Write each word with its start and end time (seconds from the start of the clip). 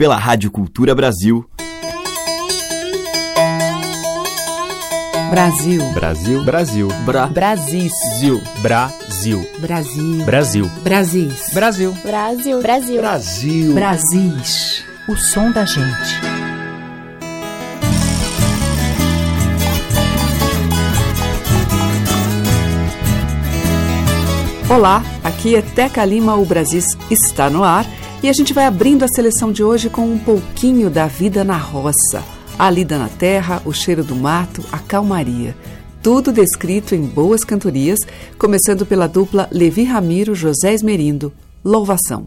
pela 0.00 0.16
Rádio 0.16 0.50
Cultura 0.50 0.94
Brasil. 0.94 1.44
Brasil. 5.28 5.92
Brasil. 5.92 6.42
Brasil. 6.42 6.88
Bra. 7.04 7.26
Brasil. 7.26 7.90
Brasil. 8.62 9.46
Brasil. 9.60 10.24
Brasil. 10.24 10.24
Brasil. 10.24 10.70
Brasil. 11.52 11.92
Brasil. 12.02 12.62
Brasil. 12.62 13.00
Brasil. 13.02 13.74
Brasis. 13.74 14.84
O 15.06 15.14
som 15.16 15.52
da 15.52 15.66
gente. 15.66 16.18
Olá, 24.70 25.02
aqui 25.22 25.56
é 25.56 25.60
Teca 25.60 26.02
Lima, 26.06 26.36
o 26.36 26.46
Brasis 26.46 26.96
está 27.10 27.50
no 27.50 27.62
ar 27.62 27.84
e 28.22 28.28
a 28.28 28.32
gente 28.32 28.52
vai 28.52 28.66
abrindo 28.66 29.04
a 29.04 29.08
seleção 29.08 29.50
de 29.50 29.62
hoje 29.64 29.88
com 29.88 30.02
um 30.02 30.18
pouquinho 30.18 30.90
da 30.90 31.06
vida 31.06 31.42
na 31.42 31.56
roça. 31.56 32.22
A 32.58 32.68
lida 32.68 32.98
na 32.98 33.08
terra, 33.08 33.62
o 33.64 33.72
cheiro 33.72 34.04
do 34.04 34.14
mato, 34.14 34.62
a 34.70 34.78
calmaria. 34.78 35.56
Tudo 36.02 36.32
descrito 36.32 36.94
em 36.94 37.02
boas 37.02 37.44
cantorias, 37.44 37.98
começando 38.38 38.84
pela 38.84 39.06
dupla 39.06 39.48
Levi 39.50 39.84
Ramiro 39.84 40.34
José 40.34 40.72
Esmerindo, 40.74 41.32
Louvação. 41.64 42.26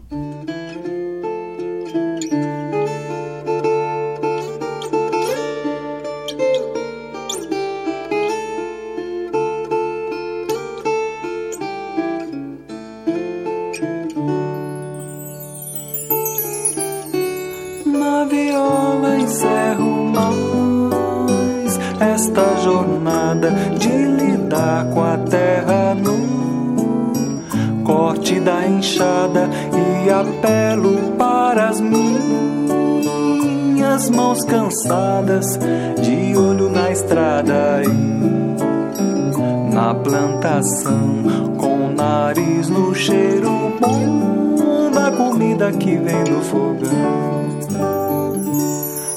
De 36.00 36.36
olho 36.36 36.70
na 36.70 36.90
estrada 36.90 37.82
e 37.84 39.74
na 39.74 39.94
plantação 39.94 41.54
com 41.58 41.86
o 41.86 41.92
nariz 41.92 42.68
no 42.68 42.94
cheiro 42.94 43.72
bom 43.80 44.90
da 44.92 45.10
comida 45.10 45.72
que 45.72 45.96
vem 45.96 46.24
do 46.24 46.40
fogão 46.42 47.44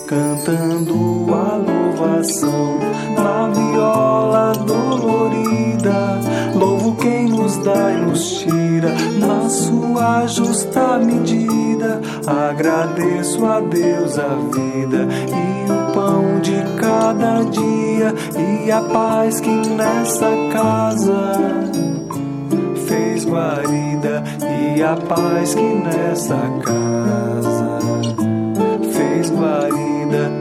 cantando 0.08 1.28
a 1.36 1.58
louvação 1.58 2.80
na 3.16 3.50
viola 3.50 4.54
dolorida. 4.54 6.20
Louvo 6.56 6.96
quem 6.96 7.28
nos 7.28 7.58
dá 7.58 7.92
e 7.92 7.98
nos 7.98 8.40
tira 8.40 8.96
na 9.20 9.50
sua 9.50 10.26
justa 10.28 10.98
medida. 10.98 12.02
Agradeço 12.26 13.46
a 13.46 13.60
Deus 13.60 14.18
a 14.18 14.36
vida 14.54 15.08
e 15.28 15.67
cada 17.08 17.42
dia 17.46 18.14
e 18.38 18.70
a 18.70 18.82
paz 18.82 19.40
que 19.40 19.50
nessa 19.50 20.30
casa 20.52 21.34
fez 22.86 23.24
guarida 23.24 24.22
e 24.76 24.84
a 24.84 24.98
paz 24.98 25.56
que 25.56 25.62
nessa 25.62 26.36
casa 26.66 27.80
fez 28.92 29.30
guarida. 29.30 30.32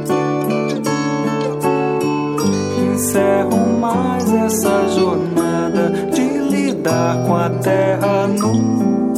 Encerro 2.93 3.79
mais 3.81 4.33
essa 4.33 4.89
jornada 4.89 5.91
de 6.13 6.39
lidar 6.51 7.25
com 7.27 7.37
a 7.37 7.51
terra 7.51 8.27
no 8.27 9.17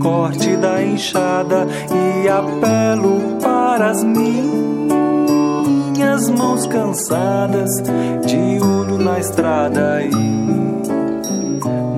corte 0.00 0.56
da 0.56 0.84
enxada 0.84 1.66
e 1.90 2.28
apelo 2.28 3.38
para 3.42 3.90
as 3.90 4.04
minhas 4.04 4.67
mãos 6.26 6.66
cansadas 6.66 7.70
de 8.26 8.58
olho 8.60 8.98
na 8.98 9.20
estrada 9.20 10.02
e 10.02 10.10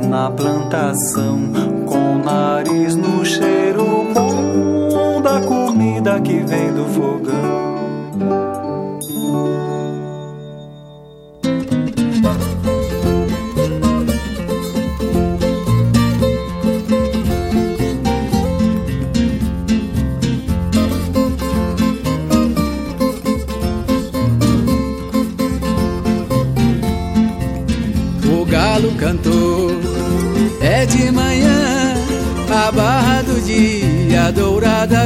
na 0.07 0.31
plantação 0.31 1.39
com 1.87 2.17
o 2.17 2.19
nariz 2.19 2.97
no 2.97 3.25
cheiro 3.25 3.50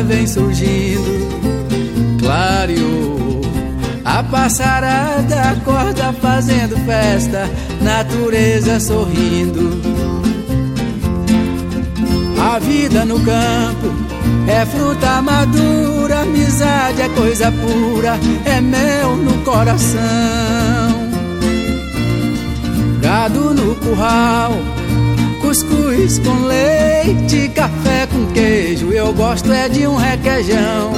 vem 0.02 0.26
surgindo, 0.26 1.28
clareou. 2.20 3.40
A 4.04 4.22
passarada 4.22 5.40
acorda 5.50 6.12
fazendo 6.14 6.76
festa, 6.84 7.48
natureza 7.80 8.78
sorrindo. 8.78 9.80
A 12.38 12.58
vida 12.58 13.04
no 13.04 13.18
campo 13.20 13.92
é 14.46 14.66
fruta 14.66 15.22
madura, 15.22 16.20
amizade 16.20 17.00
é 17.00 17.08
coisa 17.08 17.50
pura, 17.50 18.18
é 18.44 18.60
mel 18.60 19.16
no 19.16 19.42
coração 19.44 21.04
gado 23.04 23.52
no 23.52 23.74
curral, 23.76 24.52
cuscuz 25.54 26.18
com 26.18 26.46
leite, 26.46 27.48
café 27.54 28.08
com 28.10 28.26
queijo. 28.32 28.90
Eu 28.90 29.12
gosto 29.12 29.52
é 29.52 29.68
de 29.68 29.86
um 29.86 29.94
requeijão. 29.94 30.92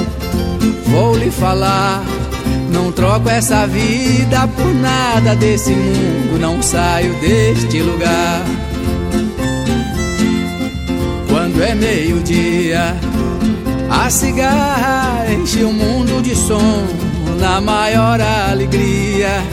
Vou 0.87 1.15
lhe 1.15 1.29
falar, 1.29 2.03
não 2.71 2.91
troco 2.91 3.29
essa 3.29 3.67
vida 3.67 4.47
por 4.47 4.73
nada 4.73 5.35
desse 5.35 5.69
mundo, 5.69 6.39
não 6.39 6.59
saio 6.63 7.13
deste 7.19 7.83
lugar. 7.83 8.43
Quando 11.29 11.61
é 11.61 11.75
meio-dia, 11.75 12.95
a 13.91 14.09
cigarra 14.09 15.31
enche 15.31 15.63
o 15.63 15.71
mundo 15.71 16.19
de 16.23 16.35
som, 16.35 16.87
na 17.39 17.61
maior 17.61 18.19
alegria, 18.19 19.43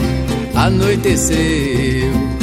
anoiteceu. 0.55 2.34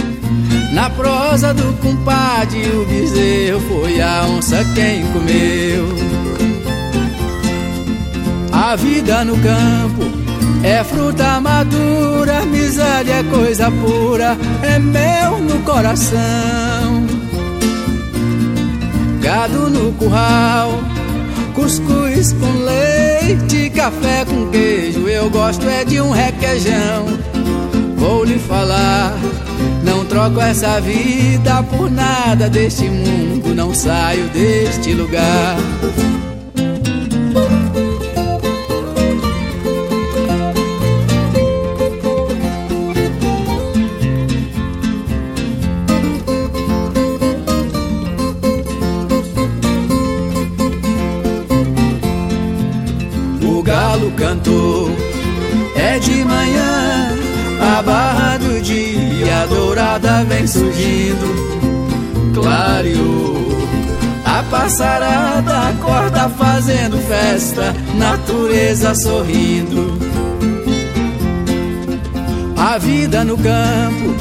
Na 0.73 0.89
prosa 0.89 1.53
do 1.53 1.71
compadre, 1.83 2.63
o 2.71 2.87
bezerro 2.87 3.61
foi 3.69 4.01
a 4.01 4.25
onça 4.25 4.65
quem 4.75 5.05
comeu. 5.13 5.87
A 8.51 8.75
vida 8.75 9.23
no 9.23 9.37
campo 9.37 10.03
é 10.65 10.83
fruta 10.83 11.39
madura, 11.41 12.39
amizade 12.39 13.11
é 13.11 13.23
coisa 13.25 13.71
pura, 13.71 14.39
é 14.63 14.79
mel 14.79 15.41
no 15.41 15.59
coração. 15.61 17.07
Gado 19.21 19.69
no 19.69 19.93
curral, 19.93 20.81
cuscuz 21.55 22.33
com 22.33 22.51
leite, 22.65 23.69
café 23.71 24.25
com 24.25 24.49
queijo. 24.49 25.07
Eu 25.07 25.29
gosto 25.29 25.69
é 25.69 25.85
de 25.85 26.01
um 26.01 26.11
requeijão. 26.11 27.42
Vou 28.03 28.25
lhe 28.25 28.37
falar, 28.37 29.15
não 29.85 30.05
troco 30.05 30.41
essa 30.41 30.81
vida 30.81 31.63
por 31.63 31.89
nada 31.89 32.51
deste 32.51 32.91
mundo, 32.91 33.55
não 33.55 33.73
saio 33.73 34.27
deste 34.31 34.93
lugar. 34.93 35.57
Passarada 64.63 65.71
acorda 65.71 66.29
fazendo 66.29 66.97
festa, 67.09 67.75
natureza 67.97 68.95
sorrindo. 68.95 69.99
A 72.57 72.79
vida 72.79 73.25
no 73.25 73.37
campo 73.37 74.15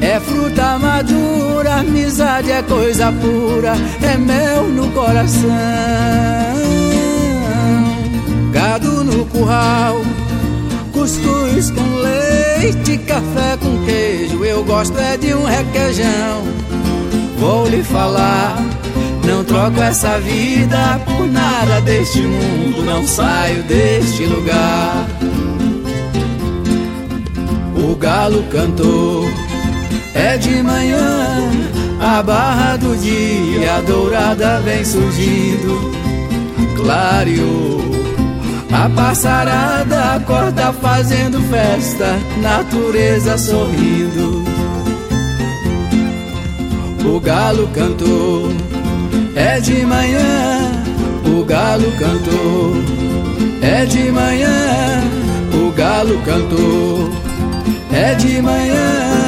é 0.00 0.18
fruta 0.18 0.78
madura, 0.78 1.80
amizade 1.80 2.50
é 2.50 2.62
coisa 2.62 3.12
pura, 3.12 3.74
é 4.02 4.16
mel 4.16 4.64
no 4.68 4.90
coração. 4.92 5.50
Gado 8.50 9.04
no 9.04 9.26
curral, 9.26 10.00
cuscuz 10.90 11.70
com 11.70 11.96
leite, 11.96 12.96
café 12.96 13.58
com 13.60 13.84
queijo. 13.84 14.42
Eu 14.42 14.64
gosto 14.64 14.98
é 14.98 15.18
de 15.18 15.34
um 15.34 15.44
requeijão. 15.44 16.44
Vou 17.38 17.68
lhe 17.68 17.82
falar, 17.82 18.56
não 19.26 19.44
troco 19.44 19.80
essa 19.80 20.18
vida 20.20 21.00
por 21.04 21.26
nada 21.26 21.80
deste 21.80 22.20
mundo, 22.22 22.84
não 22.84 23.06
saio 23.06 23.62
deste 23.64 24.24
lugar. 24.26 25.06
O 27.76 27.96
galo 27.96 28.42
cantou, 28.50 29.28
é 30.14 30.36
de 30.36 30.62
manhã, 30.62 31.50
a 32.00 32.22
barra 32.22 32.76
do 32.76 32.96
dia 32.96 33.80
dourada 33.86 34.60
vem 34.60 34.84
surgindo, 34.84 35.92
clareou. 36.76 37.82
A 38.72 38.88
passarada 38.88 40.14
acorda 40.14 40.72
fazendo 40.72 41.40
festa, 41.50 42.18
natureza 42.40 43.36
sorrindo. 43.36 44.42
O 47.04 47.20
galo 47.20 47.68
cantou, 47.74 48.50
é 49.34 49.60
de 49.60 49.84
manhã, 49.86 50.72
o 51.26 51.44
galo 51.44 51.90
cantou, 51.92 52.74
é 53.62 53.84
de 53.86 54.10
manhã, 54.10 55.00
o 55.54 55.70
galo 55.72 56.18
cantou, 56.22 57.10
é 57.92 58.14
de 58.14 58.42
manhã. 58.42 59.21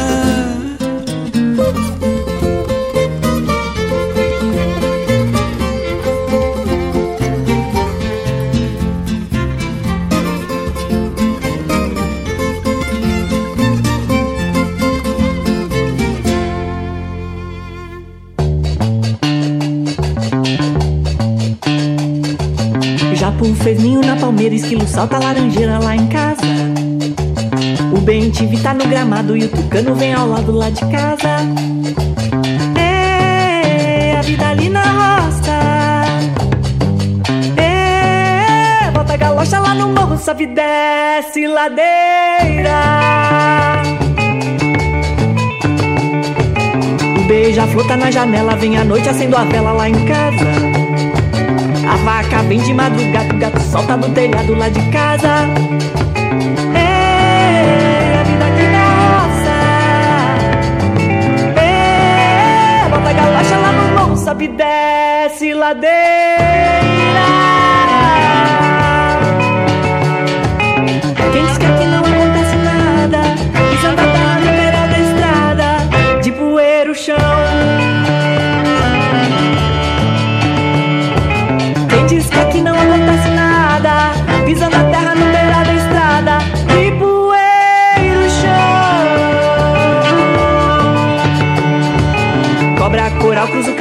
Laranjeira 25.45 25.79
lá 25.79 25.95
em 25.95 26.07
casa. 26.09 26.43
O 27.93 28.01
bem 28.01 28.31
TV 28.31 28.57
tá 28.59 28.73
no 28.73 28.87
gramado 28.87 29.37
e 29.37 29.45
o 29.45 29.49
tucano 29.49 29.95
vem 29.95 30.15
ao 30.15 30.29
lado 30.29 30.53
lá 30.53 30.71
de 30.71 30.81
casa. 30.81 31.41
É, 32.79 34.17
a 34.17 34.23
vida 34.23 34.49
ali 34.49 34.69
na 34.71 34.83
roça. 34.83 35.53
É, 37.57 38.91
bota 38.91 39.13
a 39.13 39.17
galocha 39.17 39.59
lá 39.61 39.75
no 39.75 39.89
morro, 39.89 40.19
sobe 40.19 40.47
desce 40.47 41.47
ladeira. 41.47 41.85
O 47.19 47.29
beija-flor 47.29 47.87
tá 47.87 47.97
na 47.97 48.11
janela, 48.11 48.57
vem 48.57 48.79
à 48.79 48.85
noite 48.85 49.09
acendo 49.09 49.37
a 49.37 49.45
vela 49.45 49.73
lá 49.73 49.89
em 49.89 50.05
casa. 50.07 50.74
A 51.89 51.97
vaca 51.97 52.43
vem 52.43 52.61
de 52.61 52.73
madrugada, 52.73 53.35
o 53.35 53.39
gato 53.39 53.61
solta 53.61 53.97
no 53.97 54.09
telhado 54.11 54.55
lá 54.55 54.69
de 54.69 54.81
casa. 54.91 55.49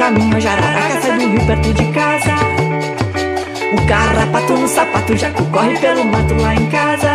Caminho, 0.04 0.36
a 0.36 0.40
jararaca 0.40 1.00
sai 1.00 1.18
do 1.18 1.28
rio 1.30 1.46
perto 1.46 1.72
de 1.72 1.84
casa. 1.86 2.34
O 3.72 3.86
carrapato 3.86 4.52
no 4.52 4.68
sapato, 4.68 5.16
já 5.16 5.30
corre 5.30 5.78
pelo 5.78 6.04
mato 6.04 6.34
lá 6.40 6.54
em 6.54 6.66
casa. 6.66 7.10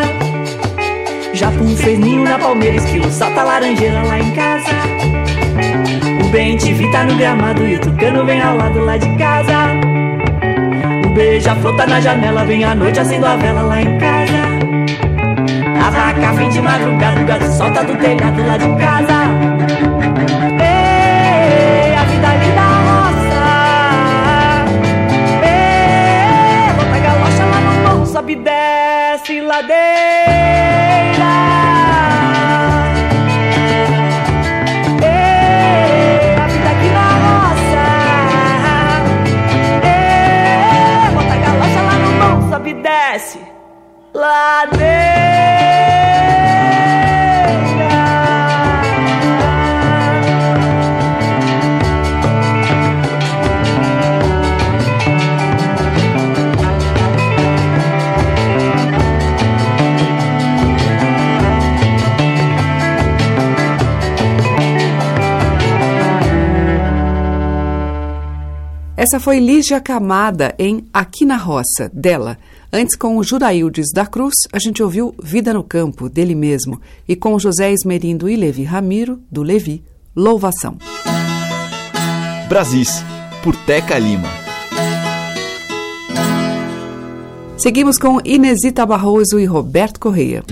Japum 1.33 1.75
fez 1.77 1.99
ninho 1.99 2.23
na 2.23 2.39
palmeira, 2.39 2.77
esquilo 2.77 3.09
salta 3.11 3.43
laranjeira 3.43 4.01
lá 4.01 4.19
em 4.19 4.31
casa. 4.31 4.71
O 6.23 6.27
bem 6.29 6.57
te 6.57 6.73
tá 6.91 7.03
no 7.03 7.15
gramado 7.15 7.67
e 7.67 7.75
o 7.75 7.79
tucano 7.79 8.25
vem 8.25 8.41
ao 8.41 8.57
lado 8.57 8.79
lá 8.83 8.97
de 8.97 9.09
casa 9.17 9.99
beija-flor 11.19 11.75
tá 11.75 11.85
na 11.85 11.99
janela, 11.99 12.45
vem 12.45 12.63
à 12.63 12.73
noite 12.73 12.97
acendo 12.97 13.25
a 13.25 13.35
vela 13.35 13.61
lá 13.61 13.81
em 13.81 13.97
casa. 13.97 14.39
A 15.85 15.89
vaca 15.89 16.31
vem 16.33 16.49
de 16.49 16.61
madrugada, 16.61 17.19
o 17.19 17.25
gato 17.25 17.51
solta 17.51 17.83
do 17.83 17.97
telhado 17.97 18.41
lá 18.47 18.55
de 18.55 18.69
casa. 18.77 20.68
Sobe 28.29 28.35
desce 28.35 29.41
ladeira. 29.41 30.19
desce. 42.83 43.39
Ladeira. 44.13 44.98
Essa 69.11 69.19
foi 69.19 69.39
Lígia 69.39 69.81
Camada 69.81 70.53
em 70.59 70.85
Aqui 70.93 71.25
na 71.25 71.35
Roça, 71.35 71.89
dela. 71.91 72.37
Antes, 72.71 72.95
com 72.95 73.17
o 73.17 73.23
Juraildes 73.23 73.87
da 73.91 74.05
Cruz, 74.05 74.35
a 74.53 74.59
gente 74.59 74.83
ouviu 74.83 75.15
Vida 75.19 75.51
no 75.51 75.63
Campo, 75.63 76.07
dele 76.07 76.35
mesmo. 76.35 76.79
E 77.07 77.15
com 77.15 77.39
José 77.39 77.71
Esmerindo 77.71 78.29
e 78.29 78.35
Levi 78.35 78.63
Ramiro, 78.63 79.19
do 79.31 79.41
Levi, 79.41 79.83
Louvação. 80.15 80.77
Brasis, 82.47 83.03
por 83.43 83.55
Teca 83.65 83.97
Lima. 83.97 84.29
Seguimos 87.57 87.97
com 87.97 88.19
Inesita 88.23 88.85
Barroso 88.85 89.39
e 89.39 89.45
Roberto 89.45 89.99
Correia. 89.99 90.43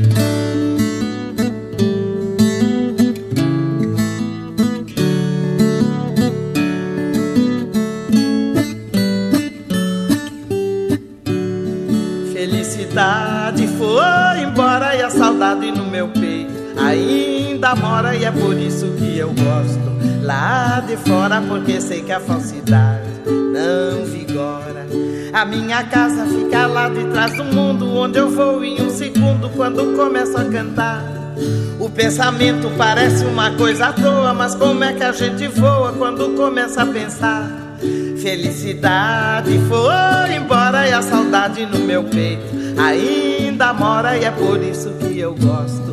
Ainda 16.87 17.75
mora 17.75 18.15
e 18.15 18.23
é 18.23 18.31
por 18.31 18.57
isso 18.57 18.87
que 18.97 19.17
eu 19.17 19.29
gosto 19.29 19.87
lá 20.23 20.79
de 20.79 20.95
fora 20.97 21.41
porque 21.41 21.81
sei 21.81 22.01
que 22.01 22.11
a 22.11 22.19
falsidade 22.19 23.07
não 23.27 24.05
vigora. 24.05 24.85
A 25.33 25.45
minha 25.45 25.83
casa 25.83 26.25
fica 26.25 26.65
lá 26.67 26.89
de 26.89 27.03
trás 27.05 27.35
do 27.35 27.43
mundo 27.43 27.93
onde 27.93 28.17
eu 28.17 28.29
vou 28.29 28.63
em 28.63 28.81
um 28.81 28.89
segundo 28.89 29.49
quando 29.49 29.95
começo 29.95 30.37
a 30.37 30.45
cantar. 30.45 31.03
O 31.79 31.89
pensamento 31.89 32.71
parece 32.77 33.23
uma 33.25 33.51
coisa 33.51 33.87
à 33.87 33.93
toa, 33.93 34.33
mas 34.33 34.55
como 34.55 34.83
é 34.83 34.93
que 34.93 35.03
a 35.03 35.11
gente 35.11 35.47
voa 35.47 35.93
quando 35.93 36.35
começa 36.35 36.81
a 36.81 36.85
pensar? 36.85 37.51
Felicidade 38.21 39.59
foi 39.67 40.35
embora 40.35 40.87
e 40.87 40.93
a 40.93 41.01
saudade 41.01 41.65
no 41.65 41.79
meu 41.79 42.03
peito 42.03 42.57
ainda 42.79 43.73
mora 43.73 44.17
e 44.17 44.23
é 44.23 44.31
por 44.31 44.61
isso 44.61 44.89
que 44.99 45.19
eu 45.19 45.35
gosto 45.35 45.86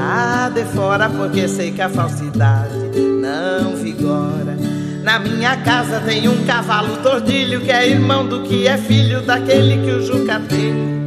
lá 0.00 0.48
de 0.48 0.64
fora 0.64 1.08
porque 1.10 1.46
sei 1.46 1.70
que 1.70 1.82
a 1.82 1.88
falsidade 1.88 2.74
não 3.20 3.76
vigora. 3.76 4.56
Na 5.02 5.18
minha 5.18 5.56
casa 5.58 6.00
tem 6.00 6.28
um 6.28 6.44
cavalo 6.44 6.96
tordilho 6.98 7.60
que 7.60 7.70
é 7.70 7.88
irmão 7.88 8.26
do 8.26 8.42
que 8.42 8.66
é 8.66 8.76
filho 8.78 9.20
daquele 9.22 9.84
que 9.84 9.90
o 9.92 10.02
Juca 10.02 10.40
tem. 10.48 11.00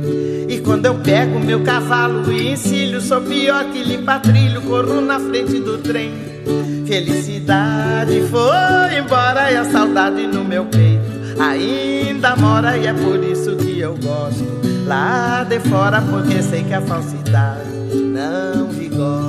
E 0.48 0.60
quando 0.60 0.86
eu 0.86 0.96
pego 0.96 1.40
meu 1.40 1.64
cavalo 1.64 2.32
e 2.32 2.52
encilho, 2.52 3.02
sou 3.02 3.22
pior 3.22 3.66
que 3.72 3.84
limpa 3.84 4.20
trilho, 4.20 4.62
corro 4.62 5.02
na 5.02 5.20
frente 5.20 5.60
do 5.60 5.80
trem. 5.80 6.12
Felicidade 6.86 8.22
foi 8.30 9.00
embora 9.00 9.52
e 9.52 9.58
a 9.58 9.66
saudade 9.66 10.28
no 10.28 10.44
meu 10.44 10.66
peito 10.66 11.14
ainda 11.42 12.36
mora 12.36 12.78
e 12.78 12.86
é 12.86 12.94
por 12.94 13.24
isso 13.24 13.56
que 13.56 13.80
eu 13.80 13.98
gosto 13.98 14.63
lá 14.86 15.44
de 15.44 15.60
fora 15.60 16.02
porque 16.02 16.42
sei 16.42 16.64
que 16.64 16.74
a 16.74 16.82
falsidade 16.82 17.70
não 17.96 18.68
vigora. 18.68 19.23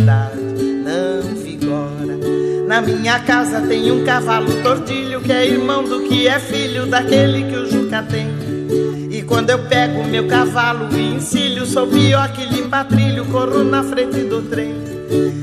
Não 0.00 1.34
vigora. 1.34 2.18
Na 2.66 2.80
minha 2.80 3.18
casa 3.20 3.60
tem 3.60 3.90
um 3.90 4.04
cavalo 4.04 4.62
tortilho 4.62 5.20
que 5.20 5.32
é 5.32 5.46
irmão 5.46 5.84
do 5.84 6.02
que 6.02 6.26
é 6.26 6.38
filho 6.38 6.86
daquele 6.86 7.44
que 7.44 7.56
o 7.56 7.70
Juca 7.70 8.02
tem. 8.02 8.28
E 9.10 9.22
quando 9.22 9.50
eu 9.50 9.58
pego 9.60 10.04
meu 10.04 10.26
cavalo 10.26 10.88
e 10.96 11.14
encilho, 11.14 11.66
sou 11.66 11.86
pior 11.86 12.32
que 12.32 12.44
limpa 12.46 12.84
trilho, 12.84 13.26
corro 13.26 13.62
na 13.62 13.82
frente 13.82 14.20
do 14.24 14.42
trem. 14.42 14.74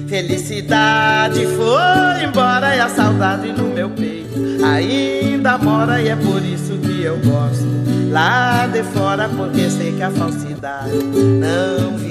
Felicidade 0.08 1.46
foi 1.46 2.26
embora 2.26 2.76
e 2.76 2.80
a 2.80 2.90
saudade 2.90 3.52
no 3.52 3.66
meu 3.66 3.90
peito 3.92 4.20
ainda 4.64 5.58
mora 5.58 6.02
e 6.02 6.10
é 6.10 6.16
por 6.16 6.44
isso 6.44 6.78
que 6.80 7.04
eu 7.04 7.18
gosto 7.18 7.68
lá 8.10 8.68
de 8.68 8.84
fora 8.84 9.30
porque 9.30 9.70
sei 9.70 9.94
que 9.94 10.02
a 10.02 10.10
falsidade 10.10 10.92
não 10.92 11.98
vigora. 11.98 12.09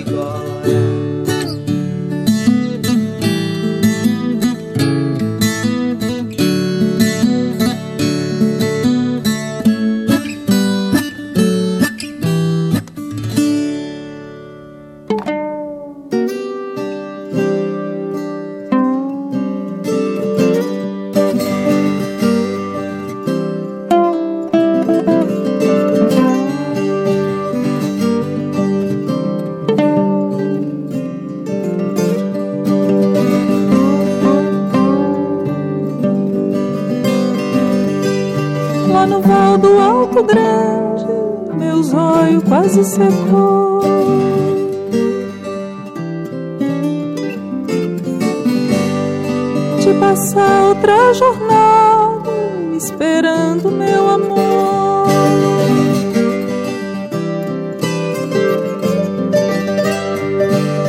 Passar 50.18 50.64
outra 50.64 51.14
jornada 51.14 52.28
esperando 52.76 53.70
meu 53.70 54.08
amor. 54.08 55.06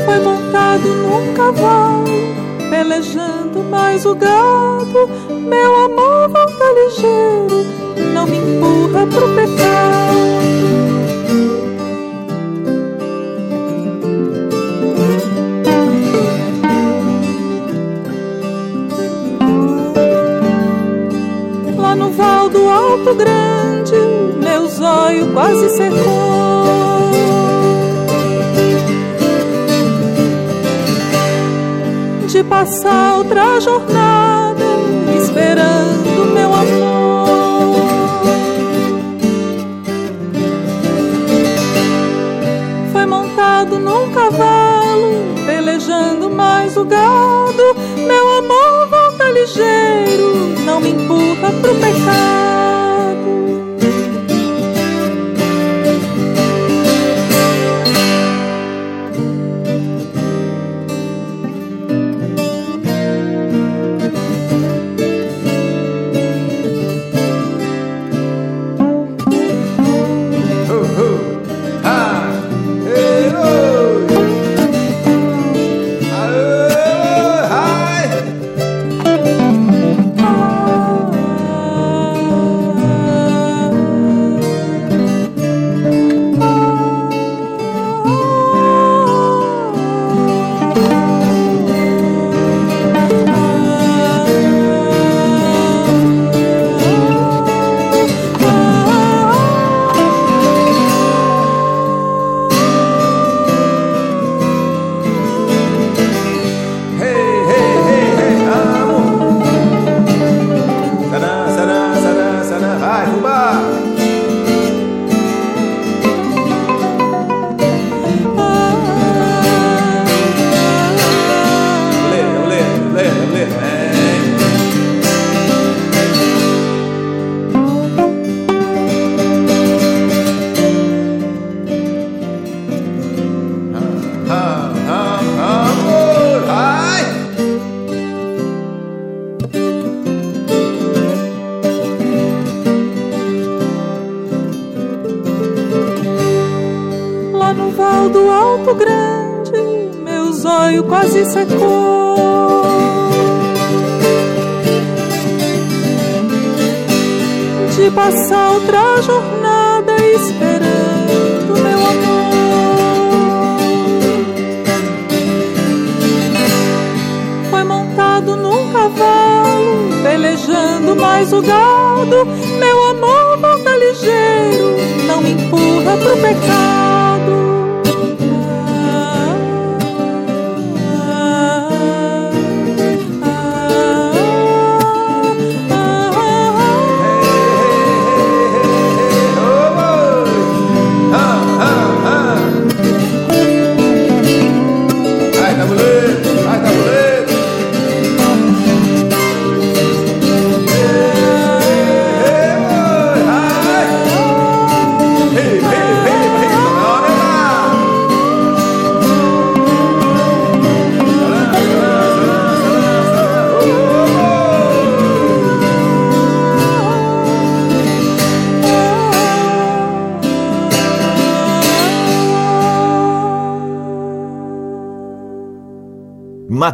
Foi 0.03 0.19
montado 0.21 0.87
num 0.87 1.31
cavalo, 1.35 2.09
pelejando 2.71 3.63
mais 3.69 4.03
o 4.03 4.15
gado. 4.15 5.07
Meu 5.29 5.75
amor 5.85 6.27
volta 6.29 6.65
ligeiro, 6.73 7.67
não 8.11 8.25
me 8.25 8.35
empurra 8.35 9.05
pro 9.05 9.35
pecado. 9.35 10.08
Campo 22.99 23.15
Grande, 23.15 23.95
meu 24.43 24.67
zóio 24.67 25.31
quase 25.31 25.69
secou. 25.69 27.11
De 32.27 32.43
passar 32.43 33.15
outra 33.17 33.61
jornada, 33.61 34.65
esperando 35.17 36.33
meu 36.33 36.53
amor. 36.53 37.87
Foi 42.91 43.05
montado 43.05 43.79
num 43.79 44.11
cavalo, 44.11 45.35
pelejando 45.45 46.29
mais 46.29 46.75
o 46.75 46.83
gado. 46.83 47.75
Meu 47.95 48.37
amor 48.39 48.87
volta 48.89 49.31
ligeiro, 49.31 50.59
não 50.65 50.81
me 50.81 50.89
empurra 50.89 51.51
pro 51.61 51.73
pecado. 51.75 52.38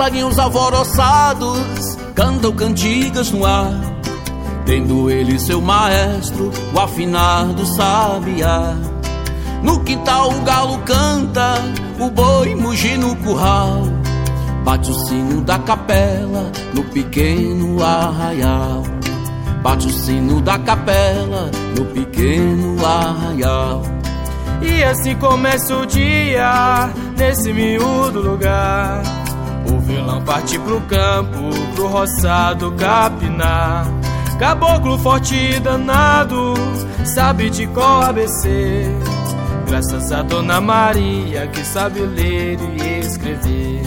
passarinhos 0.00 0.38
alvoroçados 0.38 1.98
cantam 2.14 2.52
cantigas 2.52 3.30
no 3.32 3.44
ar, 3.44 3.70
tendo 4.64 5.10
ele 5.10 5.38
seu 5.38 5.60
maestro, 5.60 6.50
o 6.74 6.80
afinado 6.80 7.66
sabiá. 7.66 8.76
No 9.62 9.80
quintal 9.80 10.30
o 10.30 10.40
galo 10.40 10.78
canta, 10.86 11.56
o 11.98 12.10
boi 12.10 12.54
muge 12.54 12.96
no 12.96 13.14
curral, 13.16 13.82
bate 14.64 14.90
o 14.90 14.94
sino 15.06 15.42
da 15.42 15.58
capela 15.58 16.50
no 16.74 16.82
pequeno 16.84 17.84
arraial. 17.84 18.82
Bate 19.62 19.86
o 19.86 19.92
sino 19.92 20.40
da 20.40 20.58
capela 20.58 21.50
no 21.76 21.84
pequeno 21.84 22.78
arraial. 22.86 23.82
E 24.62 24.82
assim 24.82 25.14
começa 25.16 25.76
o 25.76 25.84
dia 25.84 26.88
nesse 27.18 27.52
miúdo 27.52 28.22
lugar 28.22 29.19
o 29.70 29.78
vilão 29.80 30.22
parte 30.22 30.58
pro 30.58 30.80
campo, 30.82 31.50
pro 31.74 31.86
roçado 31.86 32.72
capinar. 32.72 33.86
Caboclo 34.38 34.98
forte 34.98 35.34
e 35.34 35.60
danado, 35.60 36.54
sabe 37.04 37.50
de 37.50 37.66
qual 37.68 38.02
ABC. 38.02 38.86
Graças 39.66 40.10
a 40.10 40.22
Dona 40.22 40.60
Maria 40.60 41.46
que 41.46 41.64
sabe 41.64 42.00
ler 42.00 42.58
e 42.58 43.00
escrever. 43.00 43.82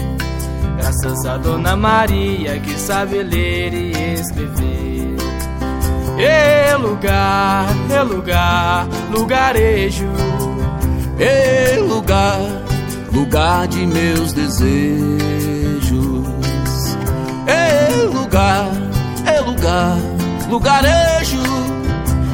Graças 0.78 1.26
a 1.26 1.36
Dona 1.36 1.76
Maria 1.76 2.58
que 2.60 2.78
sabe 2.78 3.22
ler 3.22 3.74
e 3.74 4.14
escrever. 4.14 5.16
E 6.16 6.76
lugar, 6.76 7.66
e 7.90 8.02
lugar, 8.02 8.86
lugarejo. 9.10 10.08
E 11.18 11.78
lugar, 11.80 12.38
lugar 13.12 13.66
de 13.66 13.86
meus 13.86 14.32
desejos 14.32 15.33
lugar, 18.34 18.66
e 19.32 19.40
lugar, 19.40 19.96
lugarejo. 20.50 21.42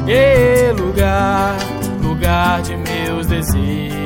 E 0.08 0.72
lugar, 0.72 1.56
lugar 2.02 2.62
de 2.62 2.74
meus 2.74 3.26
desejos. 3.26 3.99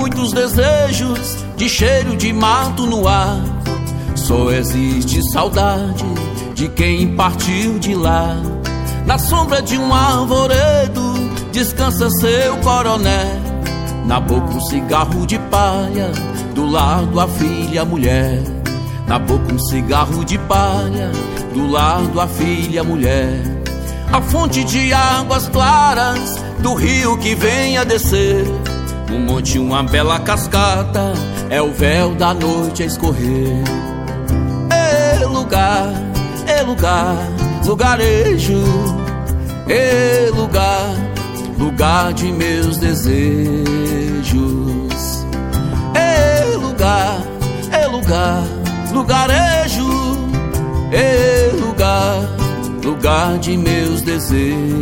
Muitos 0.00 0.32
desejos, 0.32 1.44
de 1.56 1.68
cheiro 1.68 2.16
de 2.16 2.32
mato 2.32 2.86
no 2.86 3.06
ar. 3.06 3.38
Só 4.14 4.50
existe 4.50 5.20
saudade 5.30 6.04
de 6.54 6.68
quem 6.70 7.14
partiu 7.14 7.78
de 7.78 7.94
lá. 7.94 8.34
Na 9.04 9.18
sombra 9.18 9.60
de 9.60 9.76
um 9.76 9.92
arvoredo 9.92 11.02
descansa 11.52 12.08
seu 12.18 12.56
coroné. 12.58 13.26
Na 14.06 14.18
boca 14.18 14.54
um 14.54 14.60
cigarro 14.62 15.26
de 15.26 15.38
palha, 15.38 16.10
do 16.54 16.64
lado 16.64 17.20
a 17.20 17.28
filha 17.28 17.82
a 17.82 17.84
mulher. 17.84 18.42
Na 19.06 19.18
boca 19.18 19.52
um 19.52 19.58
cigarro 19.58 20.24
de 20.24 20.38
palha, 20.38 21.10
do 21.52 21.70
lado 21.70 22.18
a 22.18 22.26
filha 22.26 22.80
a 22.80 22.84
mulher. 22.84 23.38
A 24.10 24.22
fonte 24.22 24.64
de 24.64 24.94
águas 24.94 25.46
claras 25.48 26.36
do 26.60 26.72
rio 26.72 27.18
que 27.18 27.34
vem 27.34 27.76
a 27.76 27.84
descer. 27.84 28.46
No 29.10 29.18
monte 29.18 29.58
uma 29.58 29.82
bela 29.82 30.20
cascata, 30.20 31.12
é 31.48 31.60
o 31.60 31.72
véu 31.72 32.14
da 32.14 32.32
noite 32.32 32.84
a 32.84 32.86
escorrer. 32.86 33.64
É 34.70 35.26
lugar, 35.26 35.92
é 36.46 36.62
lugar, 36.62 37.16
lugarejo. 37.66 38.62
É 39.68 40.30
lugar, 40.32 40.94
lugar 41.58 42.12
de 42.12 42.30
meus 42.32 42.78
desejos. 42.78 43.66
É 45.94 46.56
lugar, 46.56 47.20
é 47.72 47.86
lugar, 47.88 48.44
lugarejo. 48.92 49.88
É 50.92 51.50
lugar, 51.60 52.28
lugar 52.84 53.38
de 53.38 53.56
meus 53.56 54.02
desejos. 54.02 54.80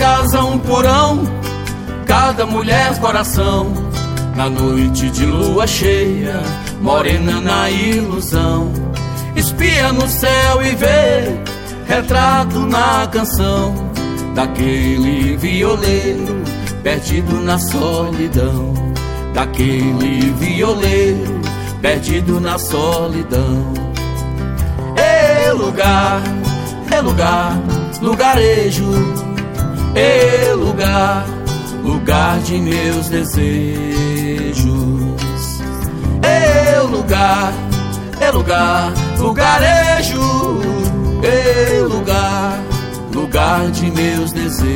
Casa 0.00 0.42
um 0.42 0.58
porão, 0.58 1.22
cada 2.06 2.46
mulher 2.46 2.98
coração. 2.98 3.70
Na 4.34 4.48
noite 4.48 5.10
de 5.10 5.26
lua 5.26 5.66
cheia, 5.66 6.40
morena 6.80 7.38
na 7.38 7.68
ilusão. 7.68 8.72
Espia 9.36 9.92
no 9.92 10.08
céu 10.08 10.62
e 10.62 10.74
vê 10.74 11.38
retrato 11.86 12.60
na 12.60 13.06
canção 13.08 13.74
daquele 14.34 15.36
violeiro 15.36 16.42
perdido 16.82 17.38
na 17.38 17.58
solidão. 17.58 18.72
Daquele 19.34 20.32
violeiro 20.32 21.40
perdido 21.82 22.40
na 22.40 22.58
solidão. 22.58 23.74
É 24.96 25.52
lugar, 25.52 26.22
é 26.90 27.00
lugar, 27.02 27.60
lugarejo 28.00 29.29
e 29.94 30.52
lugar, 30.54 31.26
lugar 31.82 32.38
de 32.40 32.58
meus 32.58 33.08
desejos. 33.08 34.60
E 36.22 36.80
lugar, 36.86 37.52
é 38.20 38.30
lugar, 38.30 38.92
lugarejo. 39.18 40.60
E 41.22 41.80
lugar, 41.82 42.58
lugar 43.12 43.70
de 43.70 43.90
meus 43.90 44.32
desejos. 44.32 44.70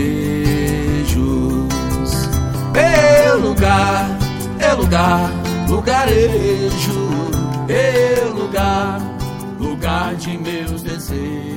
E 2.75 3.33
lugar, 3.37 4.19
é 4.59 4.73
lugar, 4.73 5.31
lugarejo. 5.69 7.11
E 7.69 8.21
lugar, 8.31 9.01
lugar 9.59 10.15
de 10.17 10.37
meus 10.37 10.83
desejos. 10.83 11.54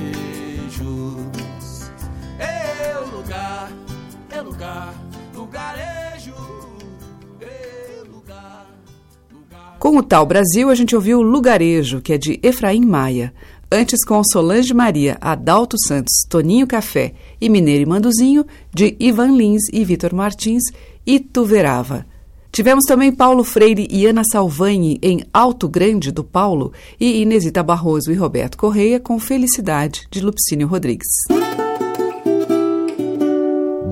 Com 9.87 9.95
o 9.95 10.03
Tal 10.03 10.25
Brasil, 10.25 10.69
a 10.69 10.75
gente 10.75 10.93
ouviu 10.93 11.21
Lugarejo, 11.21 12.01
que 12.01 12.11
é 12.11 12.17
de 12.17 12.37
Efraim 12.43 12.83
Maia. 12.83 13.33
Antes, 13.71 14.03
com 14.03 14.21
Solange 14.21 14.73
Maria, 14.73 15.17
Adalto 15.21 15.77
Santos, 15.87 16.25
Toninho 16.27 16.67
Café 16.67 17.13
e 17.39 17.47
Mineiro 17.47 17.83
e 17.83 17.85
Manduzinho, 17.85 18.45
de 18.73 18.97
Ivan 18.99 19.37
Lins 19.37 19.61
e 19.71 19.85
Vitor 19.85 20.13
Martins, 20.13 20.63
e 21.05 21.21
Tuverava. 21.21 22.05
Tivemos 22.51 22.83
também 22.85 23.13
Paulo 23.13 23.45
Freire 23.45 23.87
e 23.89 24.05
Ana 24.05 24.23
Salvani 24.29 24.99
em 25.01 25.23
Alto 25.33 25.69
Grande 25.69 26.11
do 26.11 26.21
Paulo 26.21 26.73
e 26.99 27.21
Inesita 27.21 27.63
Barroso 27.63 28.11
e 28.11 28.15
Roberto 28.15 28.57
Correia 28.57 28.99
com 28.99 29.17
Felicidade, 29.17 30.05
de 30.11 30.19
Lupicínio 30.19 30.67
Rodrigues. 30.67 31.07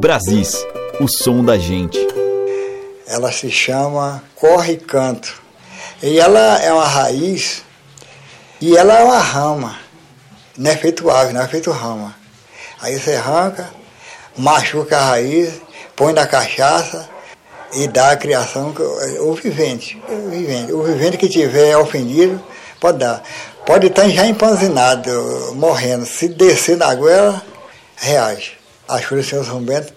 Brasis, 0.02 0.58
o 1.00 1.08
som 1.08 1.42
da 1.42 1.58
gente. 1.58 2.06
Ela 3.08 3.32
se 3.32 3.50
chama 3.50 4.22
Corre 4.36 4.74
e 4.74 4.78
Canto. 4.78 5.45
E 6.06 6.20
ela 6.20 6.60
é 6.62 6.72
uma 6.72 6.86
raiz 6.86 7.64
e 8.62 8.78
ela 8.78 8.94
é 9.00 9.04
uma 9.04 9.18
rama. 9.18 9.76
Não 10.56 10.70
é 10.70 10.78
feito 10.78 11.10
ave, 11.10 11.34
não 11.34 11.42
é 11.42 11.48
feito 11.48 11.72
rama. 11.72 12.14
Aí 12.80 13.00
você 13.00 13.16
arranca, 13.16 13.72
machuca 14.38 14.96
a 15.00 15.04
raiz, 15.04 15.54
põe 15.96 16.14
na 16.14 16.28
cachaça 16.28 17.10
e 17.74 17.88
dá 17.88 18.12
a 18.12 18.18
criação, 18.18 18.72
o 19.22 19.34
vivente, 19.34 20.00
o 20.08 20.30
vivente. 20.30 20.74
O 20.74 20.84
vivente 20.84 21.18
que 21.18 21.28
tiver 21.28 21.76
ofendido, 21.76 22.40
pode 22.80 23.00
dar. 23.00 23.24
Pode 23.66 23.88
estar 23.88 24.08
já 24.08 24.28
empanzinado, 24.28 25.56
morrendo. 25.56 26.06
Se 26.06 26.28
descer 26.28 26.78
na 26.78 26.94
goela, 26.94 27.42
reage 27.96 28.60
a 28.88 29.02
Júlia 29.02 29.24
Senhor 29.24 29.44
São 29.44 29.60
Bento. 29.60 29.92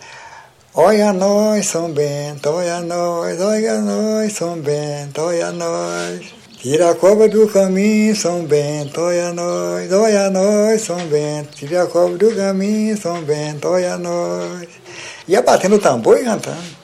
Olha 0.80 1.12
nós, 1.12 1.66
São 1.66 1.90
Bento, 1.90 2.50
olha 2.50 2.80
nós, 2.82 3.40
olha 3.40 3.80
nós, 3.80 4.32
São 4.32 4.56
Bento, 4.60 5.20
olha 5.22 5.50
nós. 5.50 6.20
Tira 6.56 6.90
a 6.90 6.94
cobra 6.94 7.28
do 7.28 7.48
caminho, 7.48 8.14
São 8.14 8.44
Bento, 8.44 9.00
olha 9.00 9.32
nós, 9.32 9.92
olha 9.92 10.30
nós, 10.30 10.80
São 10.82 11.04
Bento. 11.08 11.56
Tira 11.56 11.82
a 11.82 11.86
cobra 11.88 12.16
do 12.16 12.32
caminho, 12.32 12.96
São 12.96 13.20
Bento, 13.22 13.66
olha 13.66 13.98
nós. 13.98 14.68
Ia 15.26 15.42
batendo 15.42 15.74
o 15.74 15.80
tambor 15.80 16.16
e 16.16 16.22
cantando. 16.22 16.78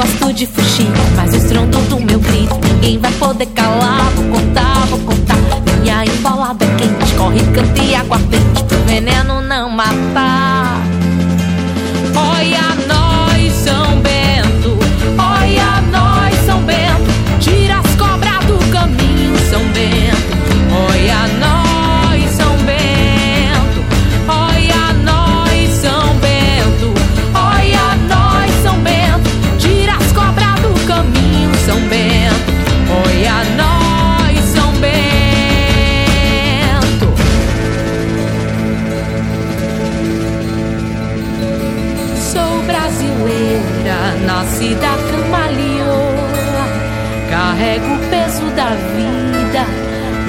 Gosto 0.00 0.32
de 0.32 0.46
fugir. 0.46 0.88
Mas 1.14 1.32
o 1.34 1.36
estrondo 1.36 1.78
do 1.82 2.00
meu 2.00 2.18
grito, 2.18 2.58
ninguém 2.62 2.98
vai 2.98 3.12
poder 3.12 3.46
calar. 3.46 4.10
Vou 4.12 4.40
contar, 4.40 4.86
vou 4.86 4.98
contar, 5.00 5.36
minha 5.82 6.04
embalada 6.04 6.64
é 6.64 6.68
quente. 6.76 7.14
Corre, 7.16 7.40
canta 7.54 7.82
e 7.82 7.94
aguardente, 7.94 8.64
pro 8.64 8.78
veneno 8.84 9.42
não 9.42 9.68
matar. 9.68 10.80
Olha 12.16 12.74
nós, 12.88 12.99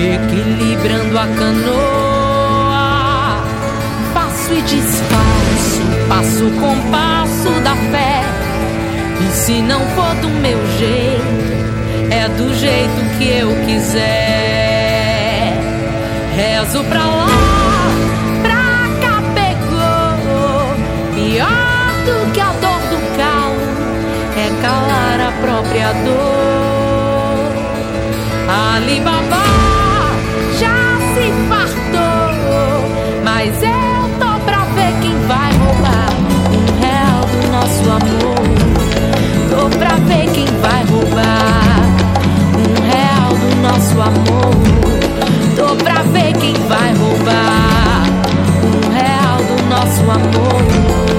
equilibrando 0.01 1.17
a 1.17 1.27
canoa. 1.27 2.81
Faço 4.13 4.53
e 4.53 4.61
desfaço, 4.61 5.81
passo 6.07 6.45
o 6.45 6.51
compasso 6.59 7.49
da 7.63 7.75
fé. 7.91 8.23
E 9.19 9.31
se 9.31 9.61
não 9.61 9.79
for 9.89 10.15
do 10.15 10.29
meu 10.29 10.57
jeito, 10.77 11.51
é 12.09 12.27
do 12.29 12.53
jeito 12.55 13.17
que 13.17 13.27
eu 13.29 13.49
quiser. 13.65 14.01
Rezo 16.35 16.83
pra 16.85 17.05
lá, 17.05 17.27
pra 18.41 18.89
cá 19.01 19.21
pegou. 19.35 20.17
Pior 21.13 21.91
do 22.05 22.31
que 22.31 22.41
a 22.41 22.51
dor 22.53 22.81
do 22.89 22.99
calo 23.17 23.61
é 24.35 24.49
calar 24.61 25.19
a 25.21 25.31
própria 25.41 25.93
dor. 25.93 26.51
Alibaba 28.49 29.70
nosso 37.71 37.89
amor. 37.89 38.35
Tô 39.49 39.77
pra 39.77 39.95
ver 39.95 40.29
quem 40.31 40.45
vai 40.45 40.83
roubar 40.85 41.85
um 42.57 42.81
real 42.83 43.29
do 43.37 43.55
nosso 43.61 44.01
amor. 44.01 44.55
Tô 45.55 45.75
pra 45.83 46.01
ver 46.03 46.33
quem 46.33 46.53
vai 46.67 46.93
roubar 46.93 48.03
um 48.63 48.93
real 48.93 49.37
do 49.37 49.63
nosso 49.69 50.01
amor. 50.11 51.10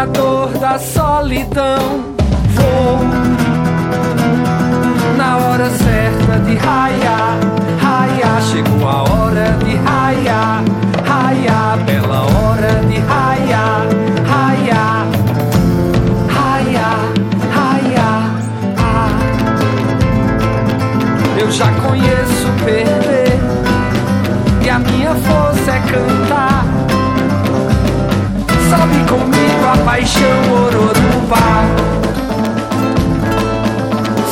Um 0.00 0.06
vingador 0.06 0.48
da 0.58 0.78
solidão. 0.78 2.14
Vou 2.54 3.00
na 5.16 5.36
hora 5.36 5.68
certa 5.70 6.38
de 6.40 6.54
raiar, 6.56 7.38
raiar. 7.78 8.42
Chegou 8.42 8.88
a 8.88 9.02
hora 9.02 9.58
de 9.64 9.76
raiar, 9.76 10.64
raiar. 11.04 11.78
Bela 11.84 12.20
hora 12.20 12.80
de 12.88 12.98
raiar, 13.00 13.86
raiar, 14.26 15.06
raiar, 16.28 17.12
raiar. 17.52 18.30
Ah. 18.78 19.18
Eu 21.38 21.50
já 21.50 21.70
conheço 21.72 22.46
perder 22.64 23.38
E 24.64 24.70
a 24.70 24.78
minha 24.78 25.14
força 25.14 25.72
é 25.72 25.80
cantar. 25.80 26.19
A 29.72 29.76
paixão 29.84 30.52
ororubá. 30.64 31.64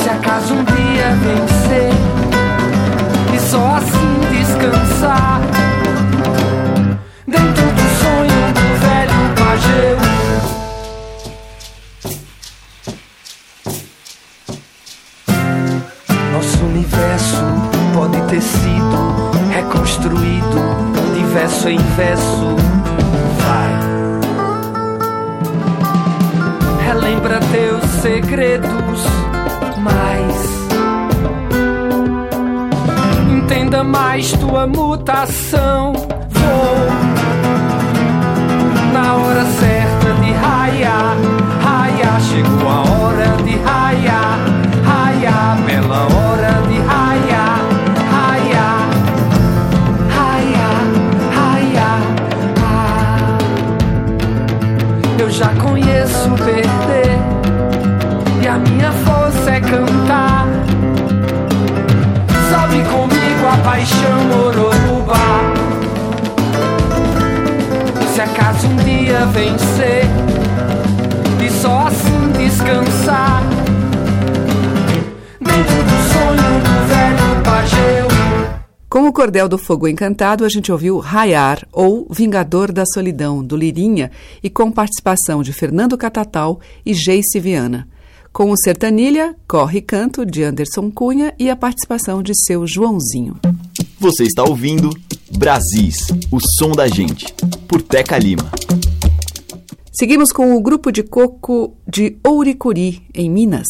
Se 0.02 0.08
acaso 0.08 0.54
um 0.54 0.64
dia 0.64 1.16
vencer 1.22 1.92
e 3.32 3.38
só 3.38 3.76
assim 3.76 4.20
descansar 4.32 5.40
dentro 7.26 7.66
do 7.70 7.86
sonho 8.00 8.52
do 8.52 8.66
velho 8.80 9.20
pajeu. 9.36 9.98
Nosso 16.32 16.64
universo 16.64 17.44
pode 17.94 18.20
ter 18.22 18.42
sido 18.42 19.30
reconstruído 19.54 20.58
de 21.14 21.24
verso 21.32 21.68
em 21.68 21.78
verso. 21.96 22.56
Vai. 23.38 23.97
Relembra 26.88 27.38
teus 27.52 27.84
segredos, 28.00 29.04
mas 29.76 30.68
entenda 33.30 33.84
mais 33.84 34.32
tua 34.32 34.66
mutação. 34.66 35.92
Vou 35.92 36.86
na 38.94 39.16
hora 39.16 39.44
certa 39.44 40.14
de 40.22 40.32
raiar. 40.32 41.37
Se 68.14 68.20
acaso 68.20 68.66
um 68.66 68.76
dia 68.76 69.26
vencer 69.26 70.04
e 71.44 71.50
só 71.50 71.86
assim 71.86 72.32
descansar. 72.36 73.42
Com 78.88 79.06
o 79.06 79.12
Cordel 79.12 79.48
do 79.48 79.58
Fogo 79.58 79.86
Encantado, 79.86 80.44
a 80.44 80.48
gente 80.48 80.72
ouviu 80.72 80.98
Raiar, 80.98 81.64
ou 81.70 82.06
Vingador 82.10 82.72
da 82.72 82.84
Solidão, 82.86 83.44
do 83.44 83.54
Lirinha, 83.54 84.10
e 84.42 84.48
com 84.48 84.72
participação 84.72 85.42
de 85.42 85.52
Fernando 85.52 85.96
Catatal 85.96 86.58
e 86.84 86.94
Geice 86.94 87.38
Viana. 87.38 87.86
Com 88.38 88.52
o 88.52 88.56
Sertanilha, 88.56 89.34
Corre 89.48 89.82
Canto, 89.82 90.24
de 90.24 90.44
Anderson 90.44 90.92
Cunha, 90.92 91.34
e 91.40 91.50
a 91.50 91.56
participação 91.56 92.22
de 92.22 92.32
seu 92.46 92.68
Joãozinho. 92.68 93.36
Você 93.98 94.22
está 94.22 94.44
ouvindo 94.44 94.90
Brasis, 95.36 96.06
o 96.30 96.38
som 96.56 96.70
da 96.70 96.86
gente, 96.86 97.26
por 97.66 97.82
Teca 97.82 98.16
Lima. 98.16 98.48
Seguimos 99.92 100.30
com 100.30 100.54
o 100.54 100.62
grupo 100.62 100.92
de 100.92 101.02
coco 101.02 101.76
de 101.84 102.16
Ouricuri, 102.24 103.02
em 103.12 103.28
Minas. 103.28 103.66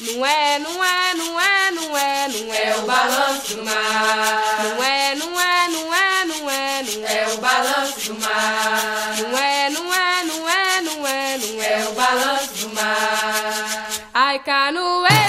Não 0.00 0.26
é, 0.26 0.58
não 0.58 0.84
é, 0.84 1.14
não 1.14 1.40
é, 1.40 1.70
não 1.70 1.96
é, 1.96 2.28
não 2.28 2.54
é 2.54 2.76
o 2.76 2.86
balanço 2.86 3.56
do 3.56 3.64
mar. 3.64 4.64
Não 4.64 4.82
é, 4.82 5.14
não 5.14 5.40
é, 5.40 5.68
não 5.68 5.94
é, 5.94 6.24
não 6.24 6.50
é, 6.50 6.82
não 6.82 7.06
é 7.06 7.34
o 7.34 7.38
balanço 7.38 8.12
do 8.12 8.20
mar. 8.20 9.16
Não 9.16 9.38
é, 9.38 9.70
não 9.70 9.94
é, 9.94 10.05
é, 10.05 10.05
é, 11.66 11.84
o 11.88 11.92
balanço 11.92 12.68
do 12.68 12.74
mar. 12.74 13.88
Ai, 14.14 14.38
canoeira, 14.38 15.25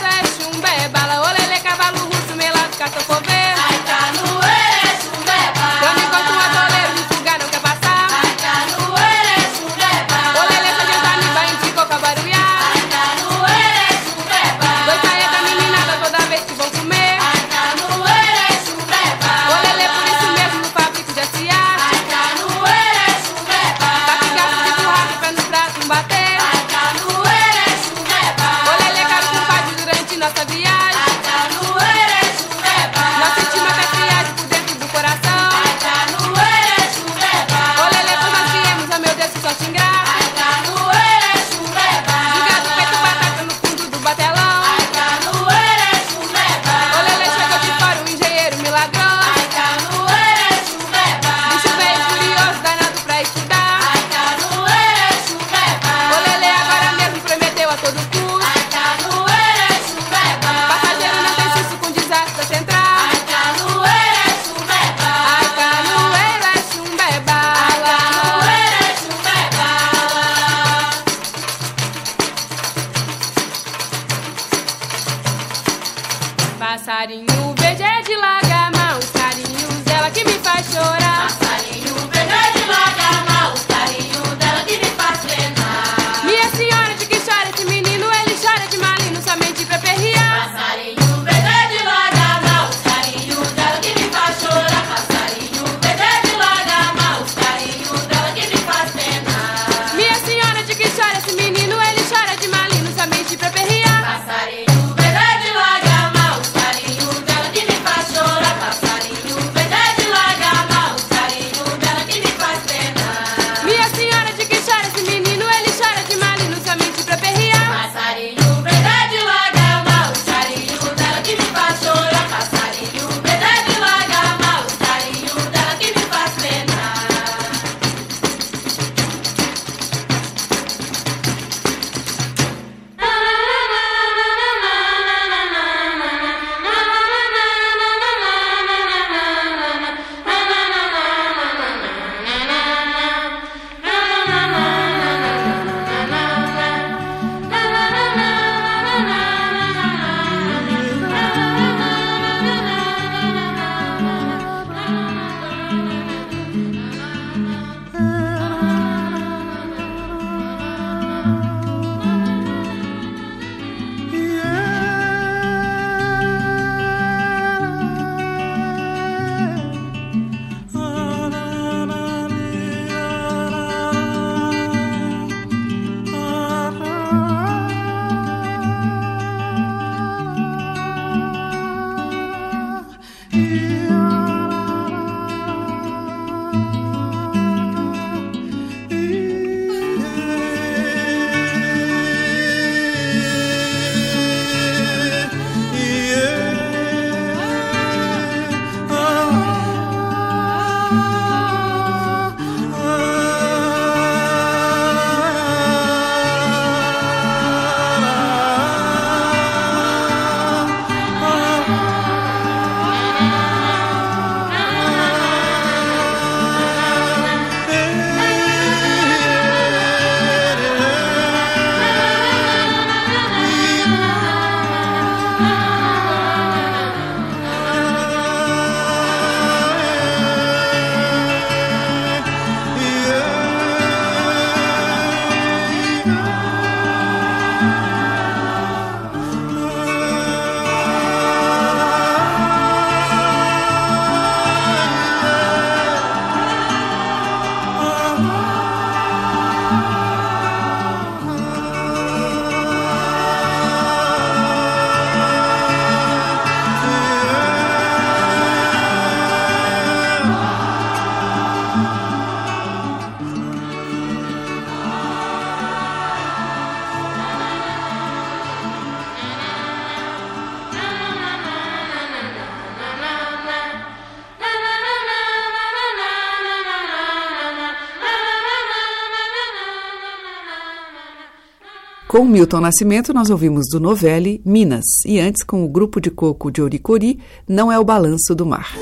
Com 282.17 282.25
Milton 282.25 282.61
Nascimento, 282.61 283.13
nós 283.13 283.29
ouvimos 283.29 283.67
do 283.71 283.79
Novelli 283.79 284.41
Minas 284.43 284.83
e 285.05 285.19
antes 285.19 285.43
com 285.43 285.63
o 285.63 285.69
grupo 285.69 286.01
de 286.01 286.09
coco 286.09 286.49
de 286.49 286.63
Oricori, 286.63 287.19
Não 287.47 287.71
é 287.71 287.77
o 287.77 287.83
Balanço 287.83 288.33
do 288.33 288.43
Mar. 288.43 288.75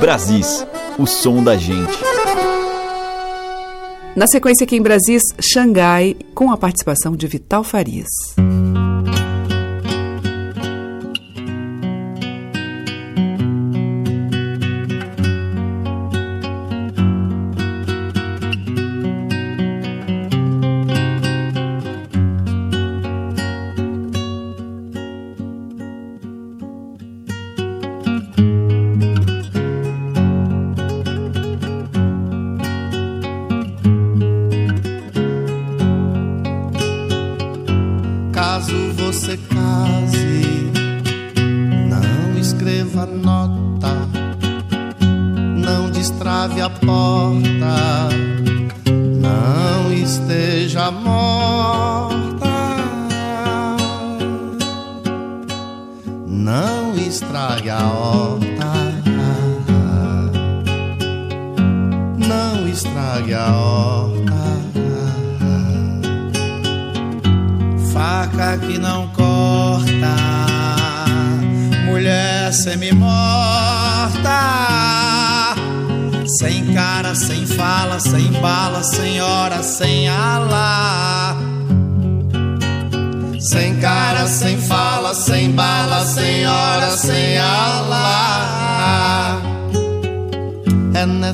Brasis, 0.00 0.66
o 0.98 1.06
som 1.06 1.44
da 1.44 1.54
gente. 1.54 1.92
Na 4.16 4.26
sequência 4.26 4.64
aqui 4.64 4.76
em 4.76 4.82
Brasis, 4.82 5.24
Xangai, 5.38 6.16
com 6.34 6.50
a 6.50 6.56
participação 6.56 7.14
de 7.14 7.26
Vital 7.26 7.62
Farias. 7.62 8.08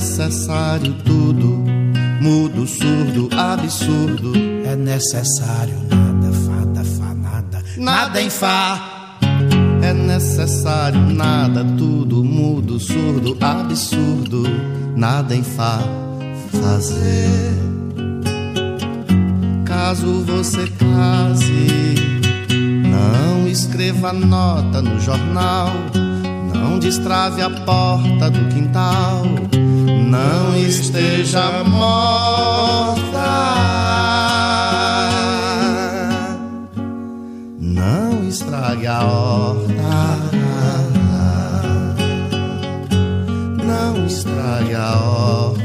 Necessário 0.03 0.93
tudo, 1.05 1.65
mudo, 2.21 2.67
surdo, 2.67 3.29
absurdo. 3.37 4.33
É 4.65 4.77
necessário 4.77 5.75
nada, 5.89 6.33
fada, 6.33 6.85
fa, 6.85 7.15
nada, 7.15 7.65
nada 7.79 8.21
em 8.21 8.31
fá. 8.31 9.19
É 9.83 9.93
necessário 9.93 11.01
nada, 11.01 11.65
tudo, 11.77 12.23
mudo, 12.23 12.79
surdo, 12.79 13.37
absurdo, 13.41 14.43
nada 14.97 15.35
em 15.35 15.43
fá 15.43 15.79
fazer. 16.61 17.72
Caso 19.85 20.24
você 20.24 20.68
case, 20.68 21.97
não 22.89 23.49
escreva 23.49 24.12
nota 24.12 24.80
no 24.80 25.01
jornal, 25.01 25.70
não 26.55 26.78
destrave 26.78 27.43
a 27.43 27.51
porta 27.51 28.30
do 28.30 28.49
quintal 28.55 29.24
não 30.12 30.55
esteja 30.55 31.64
morta. 31.64 33.01
Não 37.59 38.28
estrague 38.28 38.87
a 38.87 39.05
horta. 39.05 39.72
Não 43.64 44.07
estrague 44.07 44.74
a 44.74 44.97
horta. 44.99 45.62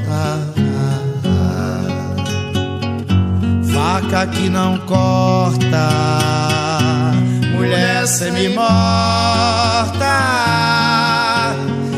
Faca 3.97 4.27
que 4.27 4.47
não 4.47 4.77
corta, 4.81 5.89
mulher 7.55 8.05
semi-morta 8.05 8.67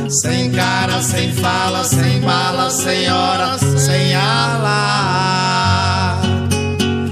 sem 0.10 0.50
cara, 0.52 1.02
sem 1.02 1.34
fala, 1.34 1.84
sem 1.84 2.22
bala, 2.22 2.70
sem 2.70 3.12
hora, 3.12 3.58
sem 3.58 4.16
ala. 4.16 4.80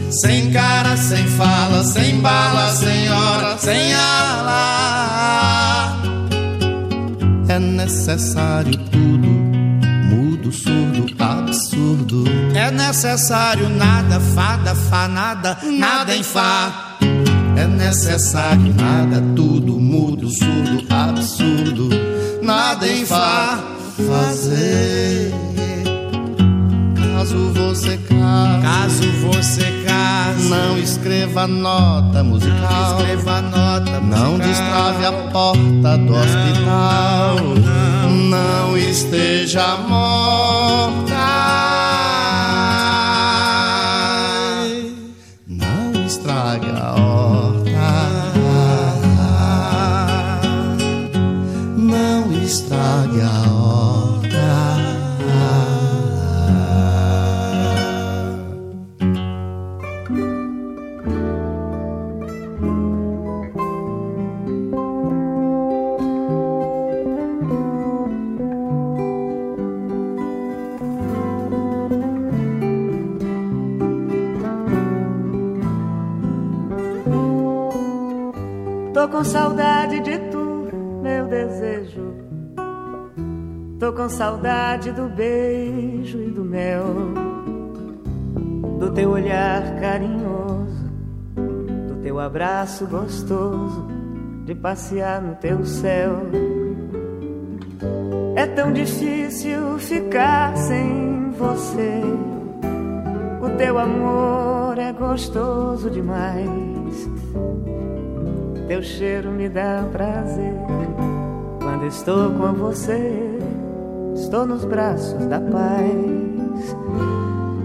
Sem 0.10 0.52
cara, 0.52 0.96
sem 0.96 1.28
fala, 1.28 1.84
sem 1.84 2.22
bala, 2.22 2.72
sem 2.72 3.12
hora, 3.12 3.58
sem 3.58 3.94
ala. 3.94 5.18
É 7.50 7.60
necessário 7.60 8.78
tudo, 8.90 9.47
absurdo. 11.58 12.24
É 12.56 12.70
necessário 12.70 13.68
nada, 13.70 14.20
fada, 14.20 14.76
fa, 14.76 15.08
nada, 15.08 15.58
nada 15.64 16.16
em 16.16 16.22
fá. 16.24 16.98
É 17.58 17.66
necessário 17.66 18.74
nada, 18.76 19.22
tudo, 19.36 19.80
mudo, 19.80 20.30
surdo, 20.30 20.86
absurdo 20.94 21.90
nada 22.44 22.88
em 22.88 23.06
fa 23.06 23.60
fazer. 24.08 25.34
Caso 27.28 27.52
você 27.52 27.98
case, 27.98 28.62
caso 28.62 29.12
você 29.20 29.84
case, 29.86 30.48
não 30.48 30.78
escreva 30.78 31.46
nota 31.46 32.24
musical, 32.24 32.72
não 32.72 33.00
escreva 33.00 33.42
nota 33.42 34.00
musical, 34.00 34.32
não 34.32 34.40
destrave 34.40 35.06
a 35.06 35.12
porta 35.12 35.98
do 35.98 36.06
não, 36.06 36.22
hospital, 36.22 37.36
não, 37.36 38.10
não, 38.10 38.30
não 38.30 38.78
esteja 38.78 39.76
morta. 39.76 41.57
Com 79.10 79.24
saudade 79.24 80.00
de 80.02 80.18
tu, 80.30 80.68
meu 81.02 81.28
desejo. 81.28 82.14
Tô 83.80 83.94
com 83.94 84.10
saudade 84.10 84.92
do 84.92 85.08
beijo 85.08 86.20
e 86.20 86.32
do 86.32 86.44
mel, 86.44 86.84
do 88.80 88.92
teu 88.92 89.12
olhar 89.12 89.80
carinhoso, 89.80 90.92
do 91.88 92.02
teu 92.02 92.20
abraço 92.20 92.86
gostoso, 92.88 93.88
de 94.46 94.56
passear 94.56 95.22
no 95.22 95.36
teu 95.36 95.64
céu. 95.66 96.24
É 98.36 98.46
tão 98.48 98.74
difícil 98.74 99.78
ficar 99.80 100.56
sem 100.58 101.32
você. 101.32 102.02
O 103.42 103.58
teu 103.58 103.78
amor 103.78 104.78
é 104.78 104.92
gostoso 104.92 105.90
demais. 105.90 107.27
Teu 108.68 108.84
cheiro 108.84 109.32
me 109.32 109.48
dá 109.48 109.86
prazer 109.94 110.54
quando 111.62 111.86
estou 111.86 112.32
com 112.32 112.52
você. 112.52 113.40
Estou 114.14 114.46
nos 114.46 114.66
braços 114.66 115.26
da 115.28 115.40
paz. 115.40 116.76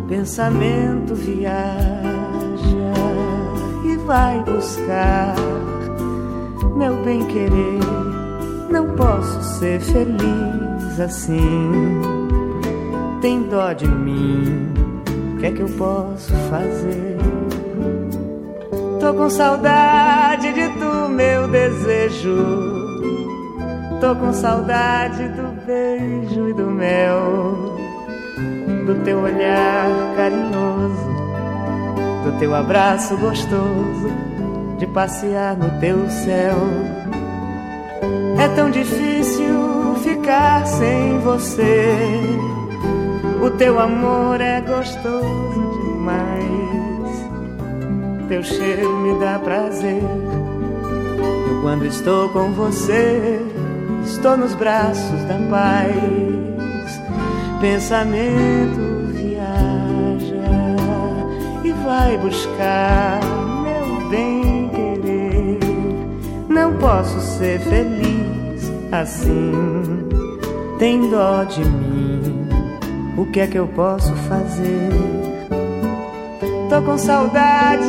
Pensamento 0.08 1.14
viaja 1.16 1.72
e 3.84 3.96
vai 4.06 4.44
buscar 4.44 5.34
meu 6.76 7.02
bem 7.04 7.26
querer. 7.26 7.80
Não 8.70 8.94
posso 8.94 9.42
ser 9.58 9.80
feliz 9.80 11.00
assim. 11.00 12.00
Tem 13.20 13.42
dó 13.42 13.72
de 13.72 13.88
mim, 13.88 14.72
o 15.34 15.38
que 15.38 15.46
é 15.46 15.50
que 15.50 15.62
eu 15.62 15.68
posso 15.70 16.32
fazer? 16.48 17.18
Tô 19.00 19.12
com 19.14 19.28
saudade 19.28 20.21
de 20.50 20.68
tu, 20.70 21.08
meu 21.08 21.46
desejo. 21.46 22.82
Tô 24.00 24.16
com 24.16 24.32
saudade 24.32 25.28
do 25.28 25.64
beijo 25.64 26.48
e 26.48 26.52
do 26.54 26.66
mel, 26.66 27.76
do 28.84 29.04
teu 29.04 29.20
olhar 29.20 29.86
carinhoso, 30.16 31.06
do 32.24 32.36
teu 32.40 32.52
abraço 32.52 33.16
gostoso, 33.18 34.10
de 34.78 34.86
passear 34.88 35.56
no 35.56 35.78
teu 35.78 36.10
céu. 36.10 36.56
É 38.42 38.48
tão 38.56 38.70
difícil 38.70 39.94
ficar 40.02 40.66
sem 40.66 41.20
você. 41.20 42.18
O 43.40 43.50
teu 43.50 43.78
amor 43.78 44.40
é 44.40 44.60
gostoso 44.60 45.70
demais. 45.84 46.52
Teu 48.28 48.42
cheiro 48.42 48.98
me 48.98 49.18
dá 49.20 49.38
prazer. 49.38 50.02
Quando 51.62 51.86
estou 51.86 52.28
com 52.30 52.50
você, 52.50 53.40
estou 54.04 54.36
nos 54.36 54.52
braços 54.52 55.22
da 55.28 55.38
paz. 55.48 57.00
Pensamento 57.60 59.06
viaja 59.12 60.42
e 61.62 61.70
vai 61.84 62.18
buscar 62.18 63.20
meu 63.62 64.10
bem 64.10 64.68
querer. 64.70 65.60
Não 66.48 66.76
posso 66.78 67.20
ser 67.20 67.60
feliz 67.60 68.68
assim. 68.90 69.52
Tem 70.80 71.08
dó 71.10 71.44
de 71.44 71.64
mim. 71.64 72.48
O 73.16 73.24
que 73.26 73.38
é 73.38 73.46
que 73.46 73.56
eu 73.56 73.68
posso 73.68 74.12
fazer? 74.28 74.90
Tô 76.68 76.82
com 76.82 76.98
saudade 76.98 77.86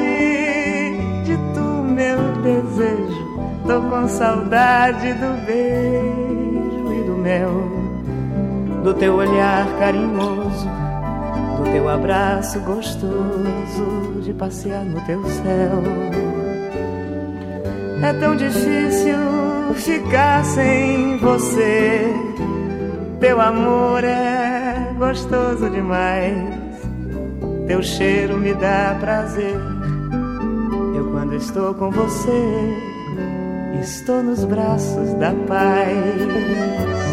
de 1.25 1.35
tu, 1.55 1.83
meu 1.83 2.19
desejo. 2.43 3.22
Tô 3.65 3.81
com 3.81 4.07
saudade 4.09 5.13
do 5.13 5.45
beijo 5.45 6.93
e 6.93 7.03
do 7.05 7.15
mel, 7.17 7.49
do 8.83 8.93
teu 8.93 9.15
olhar 9.15 9.65
carinhoso, 9.79 10.67
do 11.57 11.71
teu 11.71 11.87
abraço 11.87 12.59
gostoso, 12.59 14.21
de 14.21 14.33
passear 14.33 14.83
no 14.83 14.99
teu 15.05 15.23
céu. 15.23 15.81
É 18.03 18.11
tão 18.13 18.35
difícil 18.35 19.15
ficar 19.75 20.43
sem 20.43 21.17
você. 21.19 22.13
Teu 23.21 23.39
amor 23.39 24.03
é 24.03 24.93
gostoso 24.97 25.69
demais. 25.69 26.35
Teu 27.65 27.81
cheiro 27.81 28.37
me 28.37 28.53
dá 28.55 28.97
prazer. 28.99 29.55
Eu 30.93 31.11
quando 31.11 31.33
estou 31.35 31.73
com 31.75 31.89
você, 31.91 32.92
estou 33.81 34.23
nos 34.23 34.43
braços 34.45 35.13
da 35.15 35.33
paz. 35.47 37.12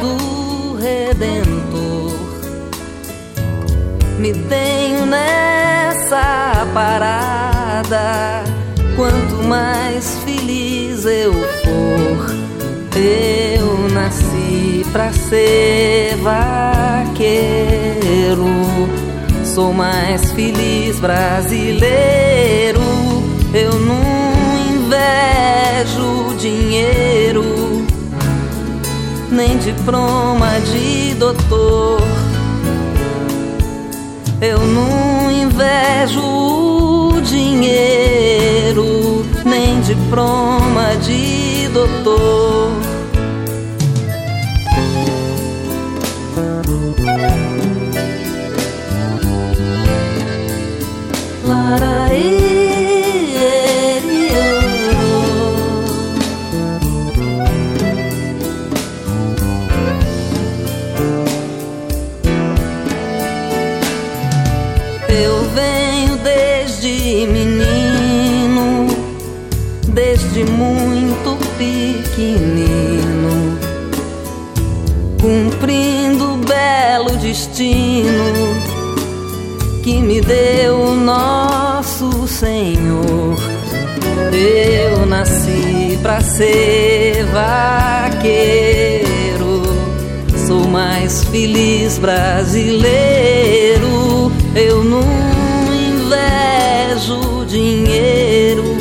Do 0.00 0.76
Redentor. 0.76 2.12
Me 4.18 4.32
tenho 4.32 5.06
nessa 5.06 6.66
parada. 6.74 8.44
Quanto 8.96 9.42
mais 9.44 10.18
feliz 10.24 11.04
eu 11.04 11.32
for, 11.32 12.26
eu 12.96 13.88
nasci 13.94 14.84
pra 14.92 15.12
ser 15.12 16.16
vaqueiro. 16.16 17.68
Sou 19.44 19.72
mais 19.72 20.32
feliz 20.32 20.98
brasileiro. 20.98 22.80
Eu 23.54 23.72
não 23.80 24.02
invejo 24.74 26.36
dinheiro, 26.36 27.44
nem 29.38 29.56
diploma 29.56 30.60
de 30.62 31.14
doutor. 31.14 32.00
Eu 34.40 34.58
não 34.58 35.30
invejo 35.30 36.20
o 36.20 37.20
dinheiro, 37.20 38.84
nem 39.44 39.80
diploma 39.82 40.96
de 41.00 41.68
doutor. 41.68 42.67
Ser 86.20 87.24
vaqueiro, 87.26 88.42
sou 90.46 90.68
mais 90.68 91.24
feliz 91.24 91.98
brasileiro. 91.98 92.88
Eu 94.54 94.82
não 94.84 95.02
invejo 95.72 97.44
dinheiro, 97.46 98.76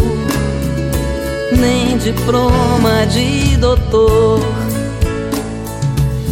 nem 1.51 1.97
diploma 1.97 3.05
de 3.07 3.57
doutor. 3.57 4.39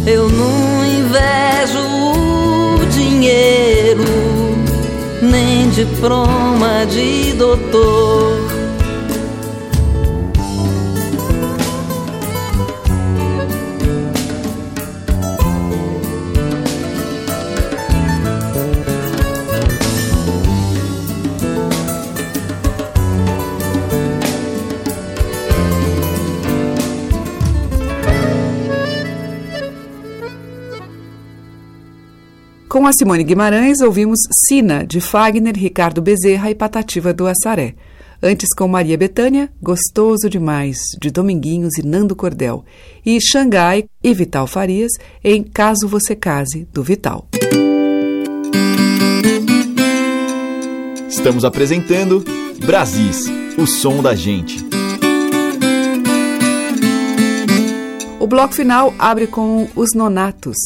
Eu 0.06 0.28
não 0.28 0.84
invejo 0.84 1.80
o 1.80 2.86
dinheiro, 2.86 4.04
nem 5.20 5.68
diploma 5.70 6.86
de 6.88 7.32
doutor. 7.32 8.35
Com 32.76 32.86
a 32.86 32.92
Simone 32.92 33.24
Guimarães, 33.24 33.80
ouvimos 33.80 34.18
Sina, 34.30 34.86
de 34.86 35.00
Fagner, 35.00 35.56
Ricardo 35.56 36.02
Bezerra 36.02 36.50
e 36.50 36.54
Patativa 36.54 37.10
do 37.10 37.26
Assaré. 37.26 37.74
Antes, 38.22 38.50
com 38.54 38.68
Maria 38.68 38.98
Bethânia, 38.98 39.50
Gostoso 39.62 40.28
Demais, 40.28 40.76
de 41.00 41.10
Dominguinhos 41.10 41.78
e 41.78 41.82
Nando 41.82 42.14
Cordel. 42.14 42.66
E 43.04 43.18
Xangai 43.18 43.86
e 44.04 44.12
Vital 44.12 44.46
Farias, 44.46 44.92
em 45.24 45.42
Caso 45.42 45.88
Você 45.88 46.14
Case, 46.14 46.68
do 46.70 46.82
Vital. 46.82 47.26
Estamos 51.08 51.46
apresentando 51.46 52.22
Brasis, 52.62 53.24
o 53.56 53.66
som 53.66 54.02
da 54.02 54.14
gente. 54.14 54.62
O 58.20 58.26
bloco 58.26 58.52
final 58.52 58.94
abre 58.98 59.26
com 59.26 59.66
Os 59.74 59.94
Nonatos. 59.94 60.58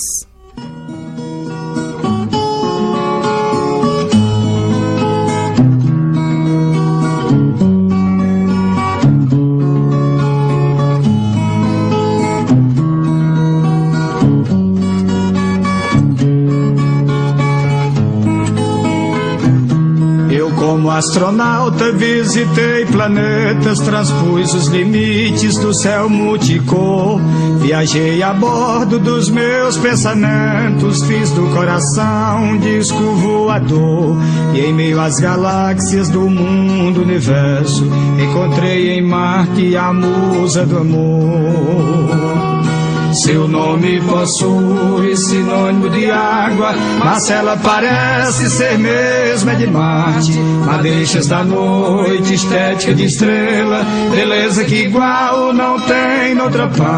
Como 20.70 20.88
astronauta 20.88 21.90
visitei 21.90 22.86
planetas, 22.86 23.80
transpus 23.80 24.54
os 24.54 24.68
limites 24.68 25.58
do 25.58 25.74
céu 25.74 26.08
multicor. 26.08 27.20
Viajei 27.60 28.22
a 28.22 28.32
bordo 28.32 29.00
dos 29.00 29.28
meus 29.28 29.76
pensamentos, 29.76 31.02
fiz 31.02 31.32
do 31.32 31.52
coração 31.52 32.52
um 32.52 32.58
disco 32.58 33.02
voador. 33.16 34.16
E 34.54 34.60
em 34.60 34.72
meio 34.72 35.00
às 35.00 35.18
galáxias 35.18 36.08
do 36.08 36.30
mundo 36.30 37.02
universo, 37.02 37.84
encontrei 38.22 38.90
em 38.90 39.02
Marte 39.02 39.76
a 39.76 39.92
musa 39.92 40.64
do 40.64 40.78
amor. 40.78 42.69
Seu 43.12 43.48
nome 43.48 44.00
possui 44.02 45.16
sinônimo 45.16 45.90
de 45.90 46.10
água, 46.10 46.72
mas 46.98 47.28
ela 47.28 47.56
parece 47.56 48.48
ser 48.48 48.78
mesmo 48.78 49.50
é 49.50 49.54
de 49.56 49.66
Marte. 49.66 50.38
Madeixas 50.64 51.26
da 51.26 51.42
noite, 51.42 52.34
estética 52.34 52.94
de 52.94 53.06
estrela, 53.06 53.84
beleza 54.10 54.64
que 54.64 54.84
igual 54.84 55.52
não 55.52 55.80
tem 55.80 56.34
noutra 56.34 56.68
parte. 56.68 56.90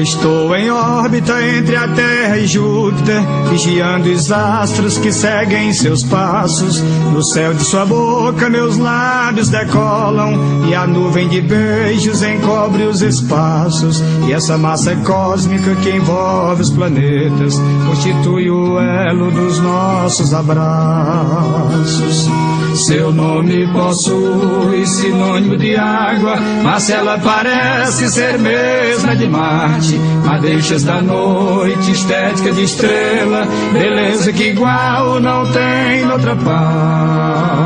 Estou 0.00 0.54
em 0.54 0.70
órbita 0.70 1.42
entre 1.42 1.74
a 1.74 1.88
Terra 1.88 2.17
e 2.38 2.46
Júpiter, 2.46 3.20
vigiando 3.50 4.10
os 4.10 4.30
astros 4.30 4.96
que 4.98 5.12
seguem 5.12 5.72
seus 5.72 6.02
passos. 6.04 6.80
No 7.12 7.22
céu 7.24 7.52
de 7.52 7.64
sua 7.64 7.84
boca, 7.84 8.48
meus 8.48 8.76
lábios 8.76 9.48
decolam, 9.48 10.66
e 10.68 10.74
a 10.74 10.86
nuvem 10.86 11.28
de 11.28 11.40
beijos 11.40 12.22
encobre 12.22 12.84
os 12.84 13.02
espaços. 13.02 14.02
E 14.28 14.32
essa 14.32 14.56
massa 14.56 14.94
cósmica 14.96 15.74
que 15.76 15.90
envolve 15.90 16.62
os 16.62 16.70
planetas 16.70 17.60
constitui 17.86 18.50
o 18.50 18.78
elo 18.78 19.30
dos 19.30 19.58
nossos 19.58 20.32
abraços. 20.32 22.28
Seu 22.74 23.12
nome 23.12 23.66
possui 23.72 24.86
sinônimo 24.86 25.56
de 25.56 25.74
água, 25.74 26.36
mas 26.62 26.88
ela 26.90 27.18
parece 27.18 28.08
ser 28.08 28.38
mesma 28.38 29.16
de 29.16 29.26
Marte. 29.26 29.98
Madeixas 30.24 30.84
da 30.84 31.00
noite, 31.00 31.90
estética 32.28 32.52
de 32.52 32.62
estrela, 32.62 33.46
beleza 33.72 34.32
que 34.32 34.48
igual 34.48 35.20
não 35.20 35.50
tem 35.50 36.04
noutra 36.04 36.36
parte. 36.36 37.58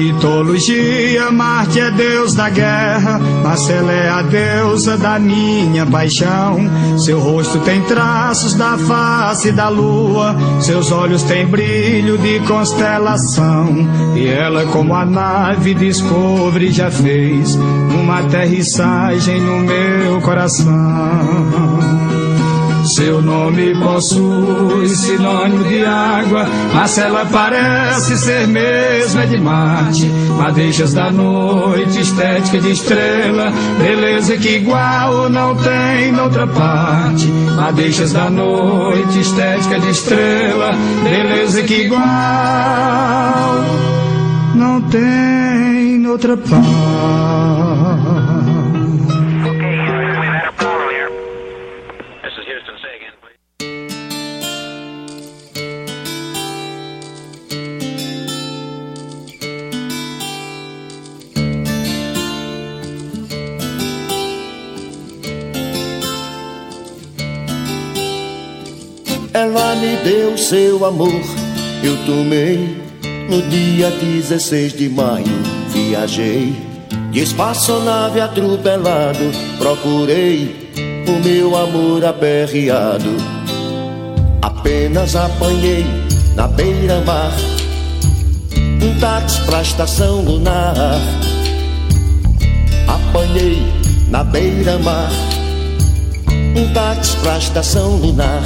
Mitologia, 0.00 1.30
Marte 1.30 1.78
é 1.78 1.90
deus 1.90 2.34
da 2.34 2.48
guerra, 2.48 3.18
Marcela 3.18 3.92
é 3.92 4.08
a 4.08 4.22
deusa 4.22 4.96
da 4.96 5.18
minha 5.18 5.84
paixão. 5.84 6.58
Seu 6.98 7.20
rosto 7.20 7.58
tem 7.60 7.82
traços 7.82 8.54
da 8.54 8.78
face 8.78 9.52
da 9.52 9.68
lua, 9.68 10.34
seus 10.60 10.90
olhos 10.90 11.22
têm 11.24 11.46
brilho 11.46 12.16
de 12.16 12.40
constelação. 12.40 13.66
E 14.16 14.26
ela, 14.26 14.64
como 14.66 14.94
a 14.94 15.04
nave 15.04 15.74
Discovery 15.74 16.72
já 16.72 16.90
fez, 16.90 17.54
uma 17.54 18.20
aterrissagem 18.20 19.38
no 19.38 19.58
meu 19.58 20.20
coração. 20.22 20.70
Seu 22.84 23.20
nome 23.20 23.74
possui 23.74 24.88
sinônimo 24.88 25.64
de 25.64 25.84
água, 25.84 26.46
mas 26.74 26.96
ela 26.96 27.26
parece 27.26 28.16
ser 28.16 28.48
mesmo 28.48 29.20
é 29.20 29.26
de 29.26 29.38
Marte. 29.38 30.06
Madeixas 30.38 30.94
da 30.94 31.10
noite, 31.10 32.00
estética 32.00 32.58
de 32.58 32.70
estrela, 32.70 33.52
beleza 33.78 34.36
que 34.38 34.56
igual 34.56 35.28
não 35.28 35.54
tem 35.56 36.12
noutra 36.12 36.46
parte. 36.46 37.26
Madeixas 37.56 38.12
da 38.12 38.30
noite, 38.30 39.20
estética 39.20 39.78
de 39.78 39.90
estrela, 39.90 40.72
beleza 41.04 41.62
que 41.62 41.82
igual 41.82 42.00
não 44.54 44.80
tem 44.82 45.98
noutra 45.98 46.36
parte. 46.36 48.39
Me 69.80 69.96
deu 70.04 70.36
seu 70.36 70.84
amor, 70.84 71.22
eu 71.82 71.96
tomei 72.04 72.76
no 73.30 73.40
dia 73.48 73.90
16 73.90 74.74
de 74.74 74.88
maio. 74.90 75.24
Viajei 75.70 76.54
de 77.10 77.20
espaçonave 77.20 78.20
atropelado, 78.20 79.30
procurei 79.58 80.70
o 81.08 81.24
meu 81.26 81.56
amor 81.56 82.04
aperreado. 82.04 83.16
Apenas 84.42 85.16
apanhei 85.16 85.86
na 86.36 86.46
beira-mar 86.46 87.32
um 88.82 89.00
táxi 89.00 89.40
pra 89.46 89.62
estação 89.62 90.20
lunar. 90.20 90.74
Apanhei 92.86 93.62
na 94.10 94.22
beira-mar 94.24 95.10
um 96.54 96.70
táxi 96.74 97.16
pra 97.16 97.38
estação 97.38 97.96
lunar. 97.96 98.42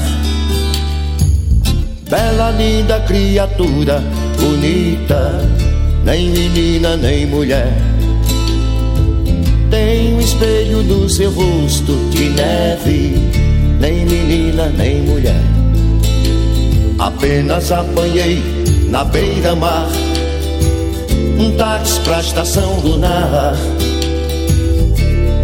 Bela, 2.09 2.51
linda 2.51 3.01
criatura, 3.01 4.03
bonita, 4.39 5.41
nem 6.05 6.29
menina 6.29 6.97
nem 6.99 7.27
mulher. 7.27 7.73
Tem 9.71 10.15
um 10.15 10.21
espelho 10.21 10.83
no 10.83 11.09
seu 11.09 11.31
rosto 11.31 11.97
de 12.11 12.29
neve, 12.29 13.17
nem 13.81 14.05
menina 14.05 14.69
nem 14.77 15.01
mulher. 15.01 15.41
Apenas 16.99 17.73
apanhei 17.73 18.43
na 18.91 19.05
beira-mar 19.05 19.89
um 21.39 21.57
táxi 21.57 22.01
pra 22.01 22.21
estação 22.21 22.81
lunar. 22.81 23.55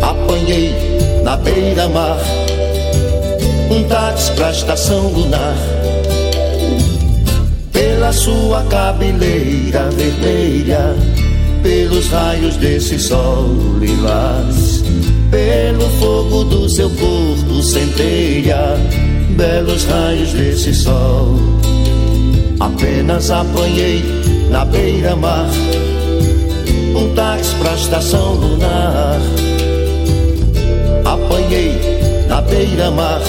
Apanhei 0.03 0.75
na 1.25 1.37
beira-mar 1.39 2.19
um 3.71 3.83
táxi 3.85 4.31
pra 4.33 4.51
estação 4.51 5.09
lunar. 5.09 5.80
Pela 8.01 8.15
sua 8.15 8.63
cabeleira 8.63 9.91
vermelha, 9.91 10.97
pelos 11.63 12.09
raios 12.09 12.57
desse 12.57 12.99
sol 12.99 13.55
lilás, 13.79 14.83
pelo 15.31 15.87
fogo 16.01 16.45
do 16.45 16.67
seu 16.67 16.89
corpo 16.89 17.63
centelha, 17.63 18.75
belos 19.37 19.85
raios 19.85 20.33
desse 20.33 20.75
sol. 20.75 21.37
Apenas 22.59 23.31
apanhei 23.31 24.03
na 24.49 24.65
beira-mar 24.65 25.51
um 26.97 27.15
táxi 27.15 27.55
pra 27.57 27.75
estação 27.75 28.33
lunar. 28.33 29.21
Apanhei 31.05 32.27
na 32.27 32.41
beira-mar 32.41 33.21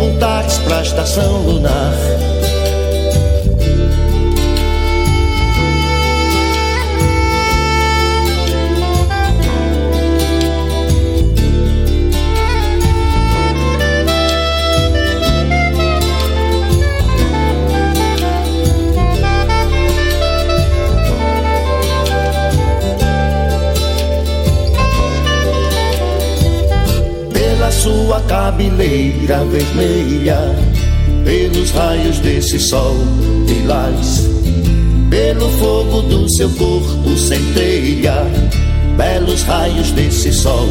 um 0.00 0.18
táxi 0.18 0.60
pra 0.62 0.82
estação 0.82 1.42
lunar. 1.42 2.29
Sua 27.80 28.20
cabeleira 28.28 29.42
vermelha, 29.46 30.38
pelos 31.24 31.70
raios 31.70 32.18
desse 32.18 32.58
sol 32.58 32.94
lilás, 33.46 34.28
pelo 35.08 35.48
fogo 35.52 36.02
do 36.02 36.28
seu 36.28 36.50
corpo 36.50 37.16
centelha, 37.16 38.26
belos 38.98 39.42
raios 39.44 39.92
desse 39.92 40.30
sol. 40.30 40.68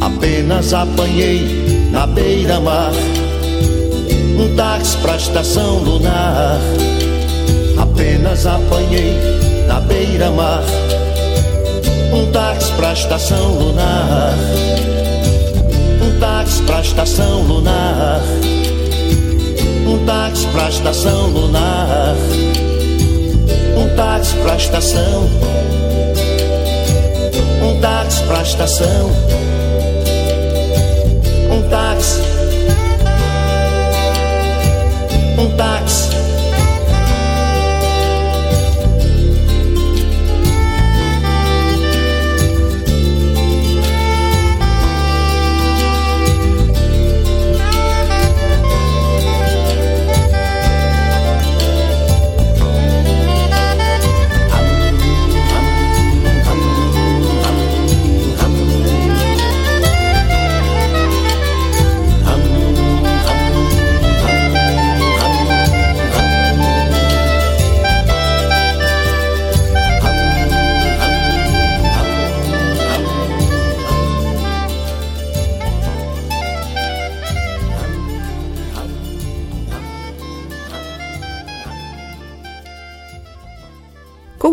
Apenas 0.00 0.74
apanhei 0.74 1.90
na 1.92 2.08
beira-mar 2.08 2.92
um 4.36 4.56
táxi 4.56 4.96
pra 4.96 5.16
estação 5.16 5.78
lunar. 5.78 6.58
Apenas 7.78 8.46
apanhei 8.46 9.16
na 9.68 9.78
beira-mar 9.78 10.64
um 12.12 12.32
táxi 12.32 12.72
pra 12.72 12.92
estação 12.94 13.54
lunar. 13.60 14.36
Táxi 16.22 16.62
pra 16.62 16.80
estação 16.80 17.42
lunar. 17.42 18.20
Um 19.88 20.06
táxi 20.06 20.46
pra 20.52 20.68
estação 20.68 21.26
lunar. 21.30 22.14
Um 23.76 23.96
táxi 23.96 24.36
pra 24.36 24.54
estação. 24.54 25.28
Um 27.60 27.80
táxi 27.80 28.22
pra 28.22 28.42
estação. 28.42 29.10
Um 31.50 31.68
táxi. 31.68 32.20
Um 35.38 35.56
táxi. 35.56 36.11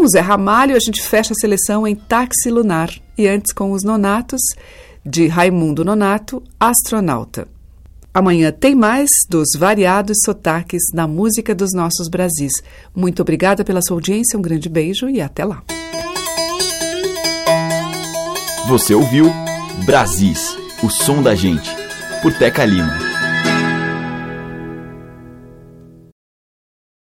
Zé 0.09 0.19
Ramalho, 0.19 0.75
a 0.75 0.79
gente 0.79 1.01
fecha 1.01 1.33
a 1.33 1.35
seleção 1.35 1.87
em 1.87 1.95
Táxi 1.95 2.49
Lunar. 2.49 2.89
E 3.17 3.27
antes 3.27 3.53
com 3.53 3.71
os 3.71 3.83
Nonatos, 3.83 4.41
de 5.05 5.27
Raimundo 5.27 5.85
Nonato, 5.85 6.43
Astronauta. 6.59 7.47
Amanhã 8.13 8.51
tem 8.51 8.73
mais 8.73 9.09
dos 9.29 9.49
variados 9.57 10.17
sotaques 10.25 10.81
na 10.93 11.07
música 11.07 11.53
dos 11.53 11.73
nossos 11.73 12.09
Brasis. 12.09 12.53
Muito 12.95 13.21
obrigada 13.21 13.63
pela 13.63 13.81
sua 13.81 13.97
audiência, 13.97 14.37
um 14.37 14.41
grande 14.41 14.67
beijo 14.67 15.09
e 15.09 15.21
até 15.21 15.45
lá. 15.45 15.63
Você 18.67 18.93
ouviu 18.93 19.31
Brasis, 19.85 20.57
o 20.83 20.89
som 20.89 21.21
da 21.21 21.35
gente, 21.35 21.69
por 22.21 22.33
Teca 22.33 22.65
Lima. 22.65 23.08